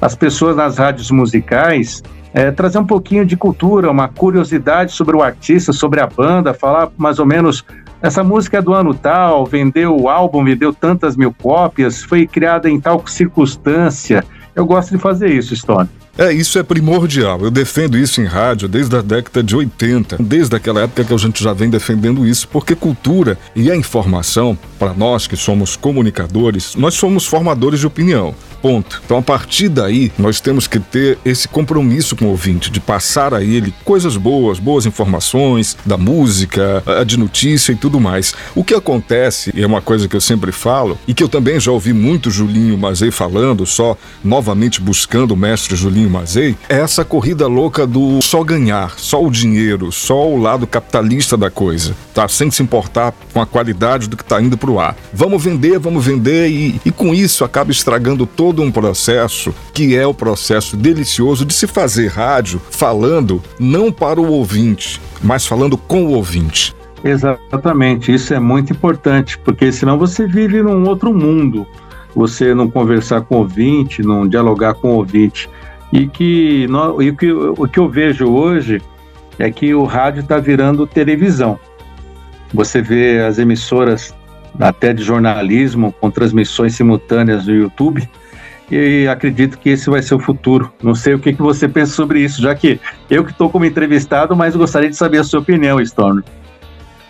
[0.06, 5.24] As pessoas nas rádios musicais é, trazer um pouquinho de cultura, uma curiosidade sobre o
[5.24, 7.66] artista, sobre a banda, falar mais ou menos
[8.04, 12.70] essa música é do ano tal, vendeu o álbum, vendeu tantas mil cópias, foi criada
[12.70, 14.24] em tal circunstância.
[14.56, 15.90] Eu gosto de fazer isso, Stone.
[16.18, 17.42] É, isso é primordial.
[17.42, 21.18] Eu defendo isso em rádio desde a década de 80, desde aquela época que a
[21.18, 26.76] gente já vem defendendo isso, porque cultura e a informação, para nós que somos comunicadores,
[26.76, 28.36] nós somos formadores de opinião.
[28.66, 29.00] Ponto.
[29.06, 33.32] Então, a partir daí, nós temos que ter esse compromisso com o ouvinte, de passar
[33.32, 38.34] a ele coisas boas, boas informações da música, de notícia e tudo mais.
[38.56, 41.60] O que acontece, e é uma coisa que eu sempre falo, e que eu também
[41.60, 47.06] já ouvi muito Julinho Mazei falando, só novamente buscando o mestre Julinho Mazei, é essa
[47.06, 52.28] corrida louca do só ganhar, só o dinheiro, só o lado capitalista da coisa, tá?
[52.28, 54.98] Sem se importar com a qualidade do que está indo para o ar.
[55.14, 59.98] Vamos vender, vamos vender, e, e com isso acaba estragando todo todo um processo que
[59.98, 65.76] é o processo delicioso de se fazer rádio falando não para o ouvinte, mas falando
[65.76, 66.74] com o ouvinte.
[67.04, 71.68] Exatamente, isso é muito importante, porque senão você vive num outro mundo.
[72.16, 75.50] Você não conversar com o ouvinte, não dialogar com o ouvinte.
[75.92, 76.66] E que,
[77.02, 78.82] e que o que eu vejo hoje
[79.38, 81.60] é que o rádio está virando televisão.
[82.54, 84.16] Você vê as emissoras
[84.58, 88.10] até de jornalismo com transmissões simultâneas no YouTube
[88.72, 90.72] e acredito que esse vai ser o futuro.
[90.82, 93.66] Não sei o que, que você pensa sobre isso, já que eu que estou como
[93.66, 96.22] entrevistado, mas gostaria de saber a sua opinião, Storm.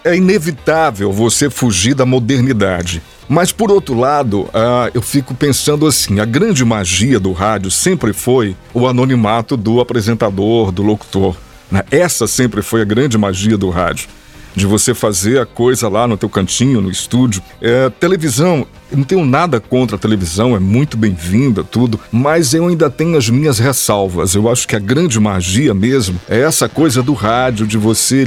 [0.04, 3.02] É inevitável você fugir da modernidade.
[3.28, 8.14] Mas por outro lado, uh, eu fico pensando assim: a grande magia do rádio sempre
[8.14, 11.36] foi o anonimato do apresentador, do locutor.
[11.72, 11.84] Né?
[11.90, 14.08] Essa sempre foi a grande magia do rádio
[14.56, 17.44] de você fazer a coisa lá no teu cantinho, no estúdio.
[17.62, 22.68] É, televisão, eu não tenho nada contra a televisão, é muito bem-vinda, tudo, mas eu
[22.68, 24.36] ainda tenho as minhas ressalvas.
[24.36, 28.26] Eu acho que a grande magia mesmo é essa coisa do rádio, de você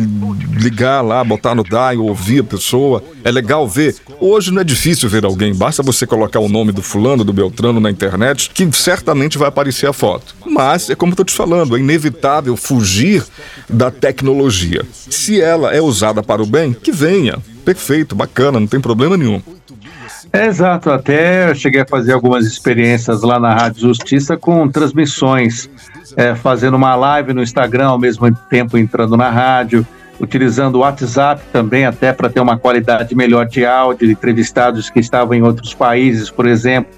[0.53, 3.03] ligar lá, botar no dial, ouvir a pessoa.
[3.25, 3.97] É legal ver.
[4.21, 7.81] Hoje não é difícil ver alguém, basta você colocar o nome do fulano, do Beltrano
[7.81, 10.35] na internet, que certamente vai aparecer a foto.
[10.45, 13.25] Mas, é como eu tô te falando, é inevitável fugir
[13.69, 14.85] da tecnologia.
[14.93, 17.39] Se ela é usada para o bem, que venha.
[17.65, 19.43] Perfeito, bacana, não tem problema nenhum.
[20.33, 25.71] Exato, até cheguei a fazer algumas experiências lá na Rádio Justiça com transmissões,
[26.17, 29.87] é, fazendo uma live no Instagram ao mesmo tempo entrando na rádio,
[30.21, 35.01] utilizando o WhatsApp também até para ter uma qualidade melhor de áudio, de entrevistados que
[35.01, 36.91] estavam em outros países, por exemplo.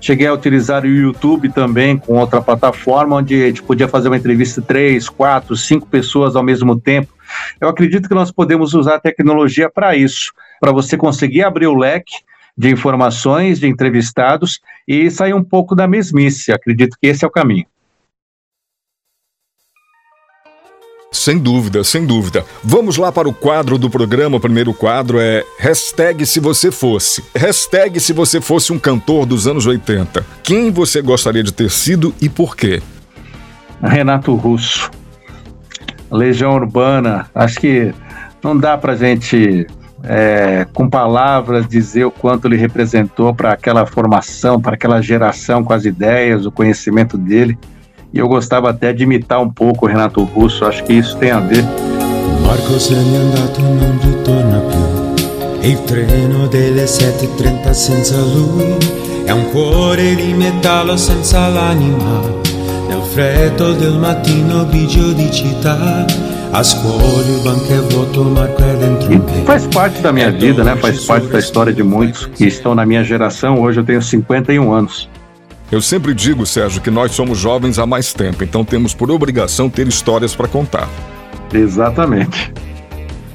[0.00, 4.18] Cheguei a utilizar o YouTube também com outra plataforma, onde a gente podia fazer uma
[4.18, 7.12] entrevista três, quatro, cinco pessoas ao mesmo tempo.
[7.60, 11.74] Eu acredito que nós podemos usar a tecnologia para isso, para você conseguir abrir o
[11.74, 12.16] leque
[12.56, 16.52] de informações, de entrevistados e sair um pouco da mesmice.
[16.52, 17.66] Acredito que esse é o caminho.
[21.14, 22.44] Sem dúvida, sem dúvida.
[22.62, 24.36] Vamos lá para o quadro do programa.
[24.36, 27.22] O primeiro quadro é hashtag se você fosse.
[27.34, 30.26] Hashtag se você fosse um cantor dos anos 80.
[30.42, 32.82] Quem você gostaria de ter sido e por quê?
[33.80, 34.90] Renato Russo.
[36.10, 37.30] Legião Urbana.
[37.32, 37.94] Acho que
[38.42, 39.66] não dá pra gente
[40.06, 45.72] é, com palavras, dizer o quanto ele representou para aquela formação, para aquela geração com
[45.72, 47.58] as ideias, o conhecimento dele.
[48.12, 51.30] E eu gostava até de imitar um pouco o Renato Russo, acho que isso tem
[51.30, 51.64] a ver.
[52.42, 55.68] Marco se n'è andato non ritorna più.
[55.68, 58.76] Il treno delle 7.30 senza lui
[59.24, 62.20] è un cuore di metallo senza l'anima.
[62.86, 66.04] Nel freddo del mattino grigio di città
[66.54, 66.60] é
[69.10, 70.76] é e faz parte da minha vida, né?
[70.76, 73.60] Faz parte da história de muitos que estão na minha geração.
[73.60, 75.10] Hoje eu tenho 51 anos.
[75.72, 79.68] Eu sempre digo, Sérgio, que nós somos jovens há mais tempo, então temos por obrigação
[79.68, 80.88] ter histórias para contar.
[81.52, 82.52] Exatamente.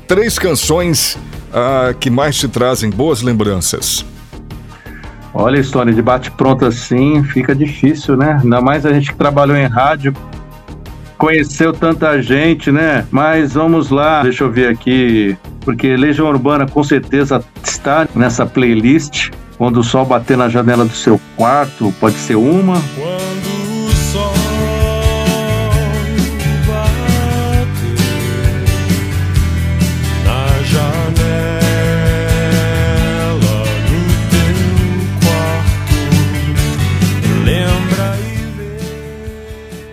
[0.07, 1.17] Três canções
[1.53, 4.05] ah, que mais te trazem boas lembranças.
[5.33, 8.39] Olha, história de bate-pronto assim fica difícil, né?
[8.41, 10.13] Ainda mais a gente que trabalhou em rádio,
[11.19, 13.05] conheceu tanta gente, né?
[13.11, 19.29] Mas vamos lá, deixa eu ver aqui, porque Legião Urbana com certeza está nessa playlist.
[19.57, 22.81] Quando o sol bater na janela do seu quarto, pode ser uma.
[22.95, 24.49] Quando o sol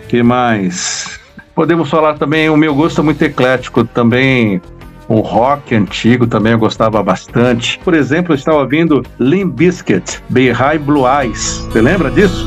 [0.07, 1.19] que mais?
[1.53, 4.61] Podemos falar também, o meu gosto é muito eclético, também
[5.07, 7.79] o rock antigo também eu gostava bastante.
[7.83, 11.65] Por exemplo, eu estava ouvindo Limp Bizkit, Behind Blue Eyes.
[11.71, 12.45] Você lembra disso?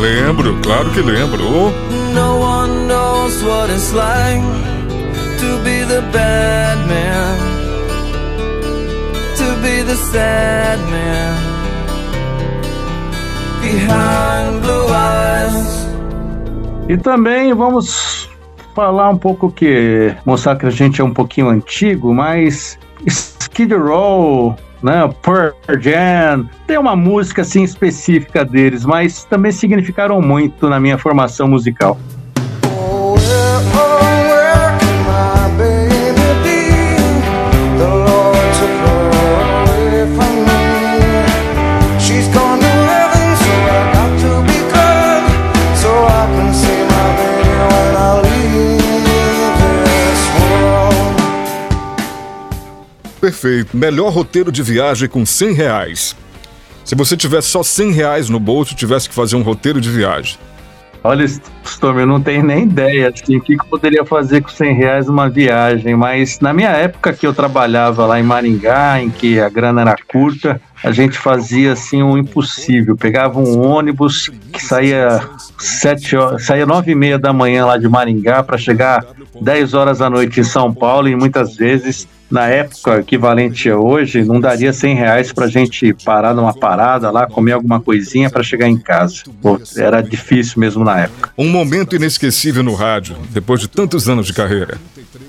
[0.00, 1.42] Lembro, claro que lembro.
[2.14, 4.42] No one knows what it's like
[5.38, 7.38] to be the bad man,
[9.36, 11.36] to be the sad man
[13.60, 15.81] behind blue eyes.
[16.92, 18.28] E também vamos
[18.74, 24.54] falar um pouco que mostrar que a gente é um pouquinho antigo, mas Skid Row,
[24.82, 30.98] né, Pearl Jam, tem uma música assim específica deles, mas também significaram muito na minha
[30.98, 31.98] formação musical.
[53.22, 53.76] Perfeito.
[53.76, 56.16] Melhor roteiro de viagem com 100 reais.
[56.84, 60.36] Se você tivesse só 100 reais no bolso, tivesse que fazer um roteiro de viagem.
[61.04, 61.24] Olha,
[61.64, 65.08] Storm, eu não tenho nem ideia assim, o que eu poderia fazer com 100 reais
[65.08, 69.48] uma viagem, mas na minha época que eu trabalhava lá em Maringá, em que a
[69.48, 72.96] grana era curta, a gente fazia assim o um impossível.
[72.96, 75.20] Pegava um ônibus que saía
[75.58, 79.04] sete horas, saía nove e meia da manhã lá de Maringá para chegar
[79.40, 84.24] 10 horas da noite em São Paulo e muitas vezes na época equivalente a hoje,
[84.24, 88.42] não daria 100 reais para a gente parar numa parada lá, comer alguma coisinha para
[88.42, 89.24] chegar em casa.
[89.42, 91.30] Pô, era difícil mesmo na época.
[91.36, 94.78] Um momento inesquecível no rádio, depois de tantos anos de carreira.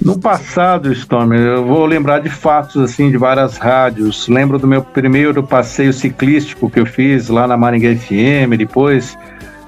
[0.02, 4.30] No passado, Storm, eu vou lembrar de fatos assim de várias rádios.
[4.30, 9.18] Lembro do meu primeiro passeio ciclístico que eu fiz lá na Maringá FM, depois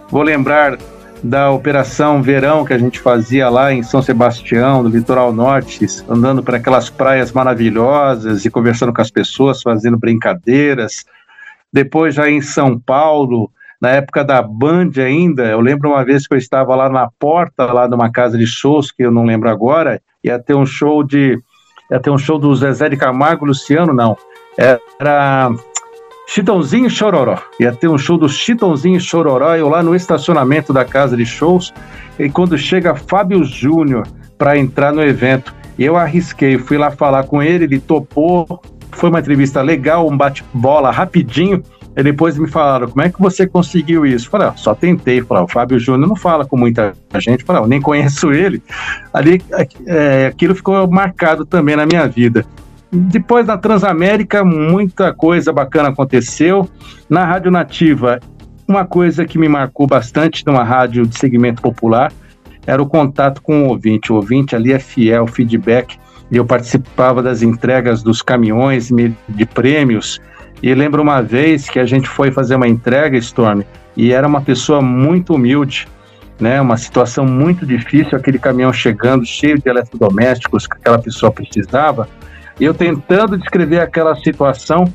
[0.10, 0.78] vou lembrar
[1.26, 6.44] da Operação Verão que a gente fazia lá em São Sebastião, no litoral norte, andando
[6.44, 11.04] por aquelas praias maravilhosas e conversando com as pessoas, fazendo brincadeiras.
[11.74, 13.50] Depois, já em São Paulo,
[13.82, 17.66] na época da Band ainda, eu lembro uma vez que eu estava lá na porta
[17.66, 21.04] lá de uma casa de shows, que eu não lembro agora, ia ter um show
[21.04, 21.40] de.
[21.90, 24.16] ia ter um show do Zezé de Camargo Luciano, não.
[24.56, 25.50] Era
[26.28, 27.38] Chitãozinho Chororó.
[27.60, 31.74] Ia ter um show do Chitãozinho Chororó, eu lá no estacionamento da casa de shows,
[32.18, 34.08] e quando chega Fábio Júnior
[34.38, 38.62] para entrar no evento, eu arrisquei, fui lá falar com ele, ele topou,
[38.92, 41.62] foi uma entrevista legal, um bate-bola rapidinho,
[41.96, 44.30] e depois me falaram, como é que você conseguiu isso?
[44.30, 45.22] Falei, só tentei.
[45.22, 47.46] Falei, o Fábio Júnior não fala com muita gente.
[47.46, 48.62] Falei, eu nem conheço ele.
[49.14, 49.42] Ali,
[49.88, 52.46] é, aquilo ficou marcado também na minha vida.
[52.92, 56.70] Depois da Transamérica, muita coisa bacana aconteceu.
[57.10, 58.20] Na Rádio Nativa,
[58.68, 62.12] uma coisa que me marcou bastante numa rádio de segmento popular
[62.66, 64.12] era o contato com o ouvinte.
[64.12, 65.98] O ouvinte ali é fiel, feedback.
[66.32, 68.90] E eu participava das entregas dos caminhões
[69.30, 70.20] de prêmios.
[70.64, 73.62] E lembro uma vez que a gente foi fazer uma entrega, Storm,
[73.96, 75.88] e era uma pessoa muito humilde,
[76.40, 76.60] né?
[76.60, 82.10] Uma situação muito difícil, aquele caminhão chegando cheio de eletrodomésticos que aquela pessoa precisava.
[82.60, 84.86] Eu tentando descrever aquela situação,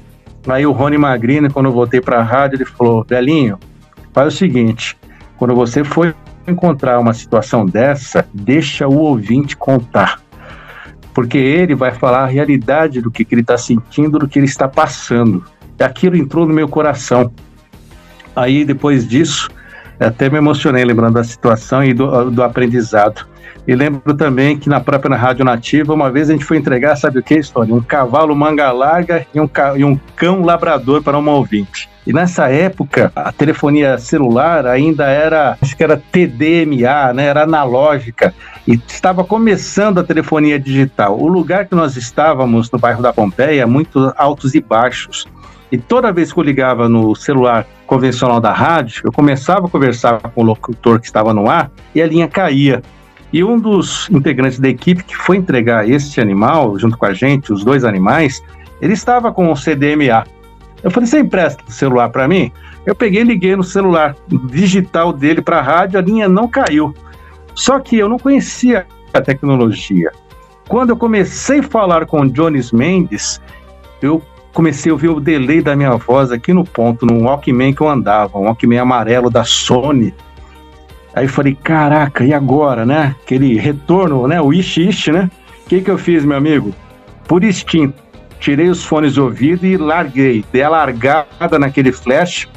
[0.48, 3.58] aí o Rony Magrini, quando eu voltei para a rádio, ele falou: Belinho,
[4.12, 4.96] faz o seguinte,
[5.36, 6.14] quando você for
[6.46, 10.20] encontrar uma situação dessa, deixa o ouvinte contar.
[11.14, 14.46] Porque ele vai falar a realidade do que, que ele está sentindo, do que ele
[14.46, 15.44] está passando.
[15.78, 17.32] E aquilo entrou no meu coração.
[18.34, 19.50] Aí, depois disso,
[19.98, 23.26] até me emocionei lembrando da situação e do, do aprendizado.
[23.70, 27.20] E lembro também que na própria Rádio Nativa, uma vez a gente foi entregar, sabe
[27.20, 27.72] o que, história?
[27.72, 31.88] Um cavalo manga larga e um, e um cão labrador para uma ouvinte.
[32.04, 37.26] E nessa época, a telefonia celular ainda era, acho que era TDMA, né?
[37.26, 38.34] Era analógica.
[38.66, 41.16] E estava começando a telefonia digital.
[41.16, 45.28] O lugar que nós estávamos, no bairro da Pompeia, muito altos e baixos.
[45.70, 50.18] E toda vez que eu ligava no celular convencional da rádio, eu começava a conversar
[50.18, 52.82] com o locutor que estava no ar e a linha caía.
[53.32, 57.52] E um dos integrantes da equipe que foi entregar este animal, junto com a gente,
[57.52, 58.42] os dois animais,
[58.80, 60.26] ele estava com o CDMA.
[60.82, 62.50] Eu falei, você empresta o celular para mim?
[62.86, 64.16] Eu peguei e liguei no celular
[64.46, 66.94] digital dele para a rádio, a linha não caiu.
[67.54, 70.10] Só que eu não conhecia a tecnologia.
[70.68, 73.40] Quando eu comecei a falar com o Jones Mendes,
[74.00, 74.22] eu
[74.52, 77.88] comecei a ouvir o delay da minha voz aqui no ponto, no Walkman que eu
[77.88, 80.14] andava, um Walkman amarelo da Sony.
[81.14, 83.14] Aí falei, caraca, e agora, né?
[83.22, 84.40] Aquele retorno, né?
[84.40, 85.30] O ish ish, né?
[85.64, 86.74] O que, que eu fiz, meu amigo?
[87.26, 87.94] Por instinto,
[88.38, 90.44] tirei os fones de ouvido e larguei.
[90.52, 92.48] Dei a largada naquele flash.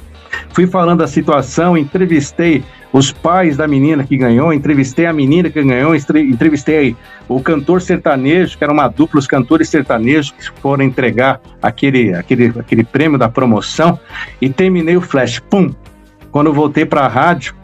[0.50, 5.62] Fui falando da situação, entrevistei os pais da menina que ganhou, entrevistei a menina que
[5.64, 6.96] ganhou, entrevistei
[7.28, 12.54] o cantor sertanejo, que era uma dupla, os cantores sertanejos que foram entregar aquele, aquele,
[12.60, 14.00] aquele prêmio da promoção
[14.40, 15.40] e terminei o flash.
[15.40, 15.74] Pum!
[16.32, 17.56] Quando voltei para a rádio,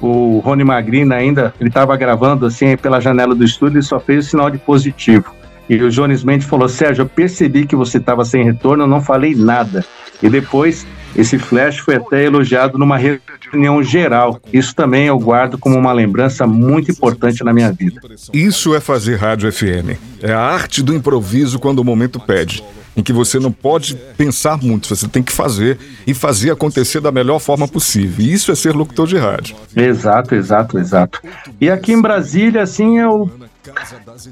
[0.00, 4.26] o Rony Magrina ainda, ele estava gravando assim pela janela do estúdio e só fez
[4.26, 5.34] o sinal de positivo.
[5.68, 9.00] E o Jones Mendes falou: Sérgio, eu percebi que você estava sem retorno, eu não
[9.00, 9.84] falei nada.
[10.22, 14.40] E depois, esse flash foi até elogiado numa reunião geral.
[14.52, 18.00] Isso também eu guardo como uma lembrança muito importante na minha vida.
[18.32, 19.98] Isso é fazer rádio FM.
[20.22, 22.62] É a arte do improviso quando o momento pede
[22.96, 27.12] em que você não pode pensar muito, você tem que fazer e fazer acontecer da
[27.12, 28.24] melhor forma possível.
[28.24, 29.54] E isso é ser locutor de rádio.
[29.76, 31.20] Exato, exato, exato.
[31.60, 33.30] E aqui em Brasília, assim, eu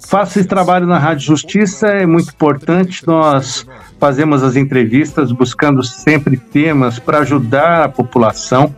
[0.06, 3.06] faço esse trabalho na Rádio Justiça, é muito importante.
[3.06, 3.66] Nós
[4.00, 8.74] fazemos as entrevistas buscando sempre temas para ajudar a população,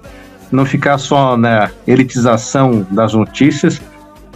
[0.50, 3.80] não ficar só na elitização das notícias.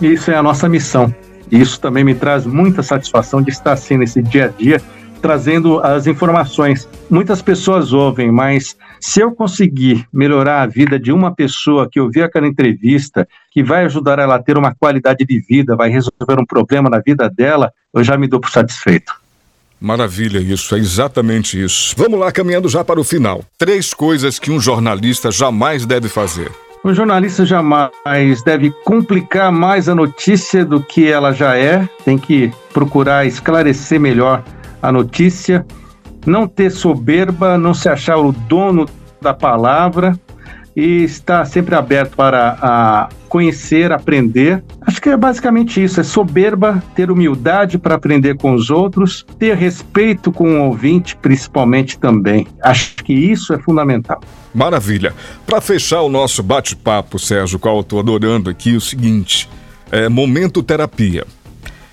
[0.01, 1.13] Isso é a nossa missão.
[1.51, 4.81] Isso também me traz muita satisfação de estar assim nesse dia a dia
[5.21, 6.89] trazendo as informações.
[7.09, 12.25] Muitas pessoas ouvem, mas se eu conseguir melhorar a vida de uma pessoa que ouviu
[12.25, 16.47] aquela entrevista, que vai ajudar ela a ter uma qualidade de vida, vai resolver um
[16.47, 19.13] problema na vida dela, eu já me dou por satisfeito.
[19.81, 21.95] Maravilha, isso, é exatamente isso.
[21.97, 23.43] Vamos lá, caminhando já para o final.
[23.57, 26.53] Três coisas que um jornalista jamais deve fazer.
[26.85, 32.53] O jornalista jamais deve complicar mais a notícia do que ela já é, tem que
[32.73, 34.43] procurar esclarecer melhor
[34.83, 35.67] a notícia,
[36.27, 38.89] não ter soberba, não se achar o dono
[39.21, 40.19] da palavra
[40.75, 44.63] e estar sempre aberto para a conhecer, aprender.
[44.83, 49.57] Acho que é basicamente isso: é soberba, ter humildade para aprender com os outros, ter
[49.57, 52.47] respeito com o ouvinte, principalmente também.
[52.63, 54.21] Acho que isso é fundamental.
[54.55, 55.15] Maravilha.
[55.47, 59.49] Para fechar o nosso bate-papo, Sérgio, qual eu estou adorando aqui, o seguinte:
[59.91, 61.27] é momento terapia.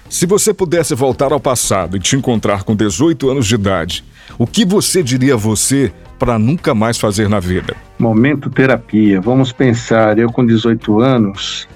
[0.10, 4.05] Se você pudesse voltar ao passado e te encontrar com 18 anos de idade,
[4.38, 7.76] o que você diria a você para nunca mais fazer na vida?
[7.99, 9.20] Momento terapia.
[9.20, 11.68] Vamos pensar, eu com 18 anos.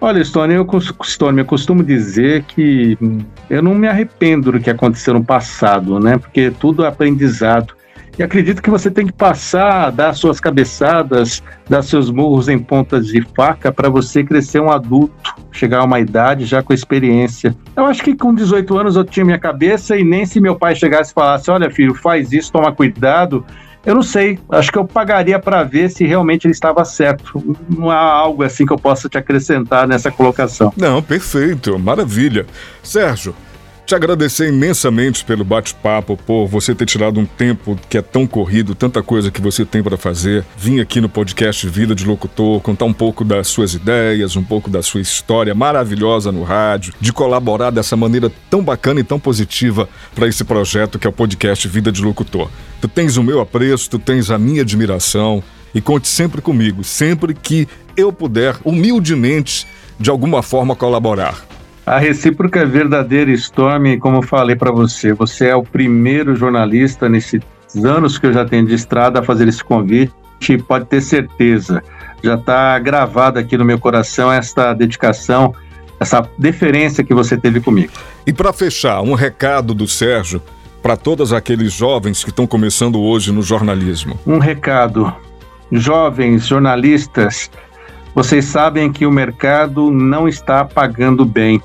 [0.00, 0.66] Olha, Stone, eu,
[1.04, 2.98] Stone, eu costumo dizer que
[3.48, 6.18] eu não me arrependo do que aconteceu no passado, né?
[6.18, 7.74] Porque tudo é aprendizado.
[8.18, 13.08] E acredito que você tem que passar, dar suas cabeçadas, dar seus murros em pontas
[13.08, 17.54] de faca para você crescer um adulto, chegar a uma idade já com experiência.
[17.76, 20.74] Eu acho que com 18 anos eu tinha minha cabeça e nem se meu pai
[20.74, 23.44] chegasse e falasse: olha, filho, faz isso, toma cuidado.
[23.84, 27.56] Eu não sei, acho que eu pagaria para ver se realmente ele estava certo.
[27.68, 30.72] Não há algo assim que eu possa te acrescentar nessa colocação.
[30.76, 32.46] Não, perfeito, maravilha.
[32.82, 33.32] Sérgio,
[33.86, 38.74] te agradecer imensamente pelo bate-papo, por você ter tirado um tempo que é tão corrido,
[38.74, 40.44] tanta coisa que você tem para fazer.
[40.56, 44.68] Vim aqui no podcast Vida de Locutor contar um pouco das suas ideias, um pouco
[44.68, 49.88] da sua história maravilhosa no rádio, de colaborar dessa maneira tão bacana e tão positiva
[50.16, 52.50] para esse projeto que é o podcast Vida de Locutor.
[52.80, 55.40] Tu tens o meu apreço, tu tens a minha admiração
[55.72, 59.64] e conte sempre comigo, sempre que eu puder, humildemente,
[59.98, 61.55] de alguma forma colaborar.
[61.86, 67.08] A recíproca é verdadeira, Storm, como eu falei para você, você é o primeiro jornalista
[67.08, 67.40] nesses
[67.84, 70.12] anos que eu já tenho de estrada a fazer esse convite,
[70.66, 71.80] pode ter certeza.
[72.24, 75.54] Já está gravado aqui no meu coração esta dedicação,
[76.00, 77.92] essa deferência que você teve comigo.
[78.26, 80.42] E para fechar, um recado do Sérgio
[80.82, 84.18] para todos aqueles jovens que estão começando hoje no jornalismo.
[84.26, 85.14] Um recado.
[85.70, 87.48] Jovens jornalistas,
[88.12, 91.62] vocês sabem que o mercado não está pagando bem.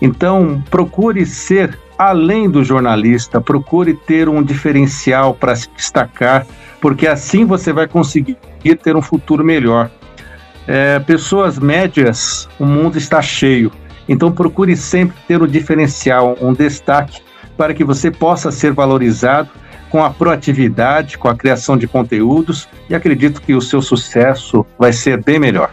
[0.00, 6.46] Então, procure ser além do jornalista, procure ter um diferencial para se destacar,
[6.80, 8.38] porque assim você vai conseguir
[8.82, 9.90] ter um futuro melhor.
[10.66, 13.70] É, pessoas médias, o mundo está cheio,
[14.08, 17.20] então procure sempre ter um diferencial, um destaque,
[17.54, 19.50] para que você possa ser valorizado
[19.90, 24.92] com a proatividade, com a criação de conteúdos, e acredito que o seu sucesso vai
[24.92, 25.70] ser bem melhor.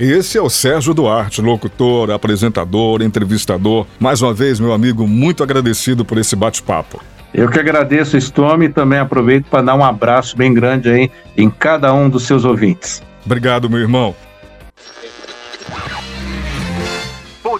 [0.00, 3.86] Esse é o Sérgio Duarte, locutor, apresentador, entrevistador.
[3.98, 7.02] Mais uma vez, meu amigo, muito agradecido por esse bate-papo.
[7.34, 11.50] Eu que agradeço, Storm, e também aproveito para dar um abraço bem grande aí em
[11.50, 13.02] cada um dos seus ouvintes.
[13.26, 14.16] Obrigado, meu irmão.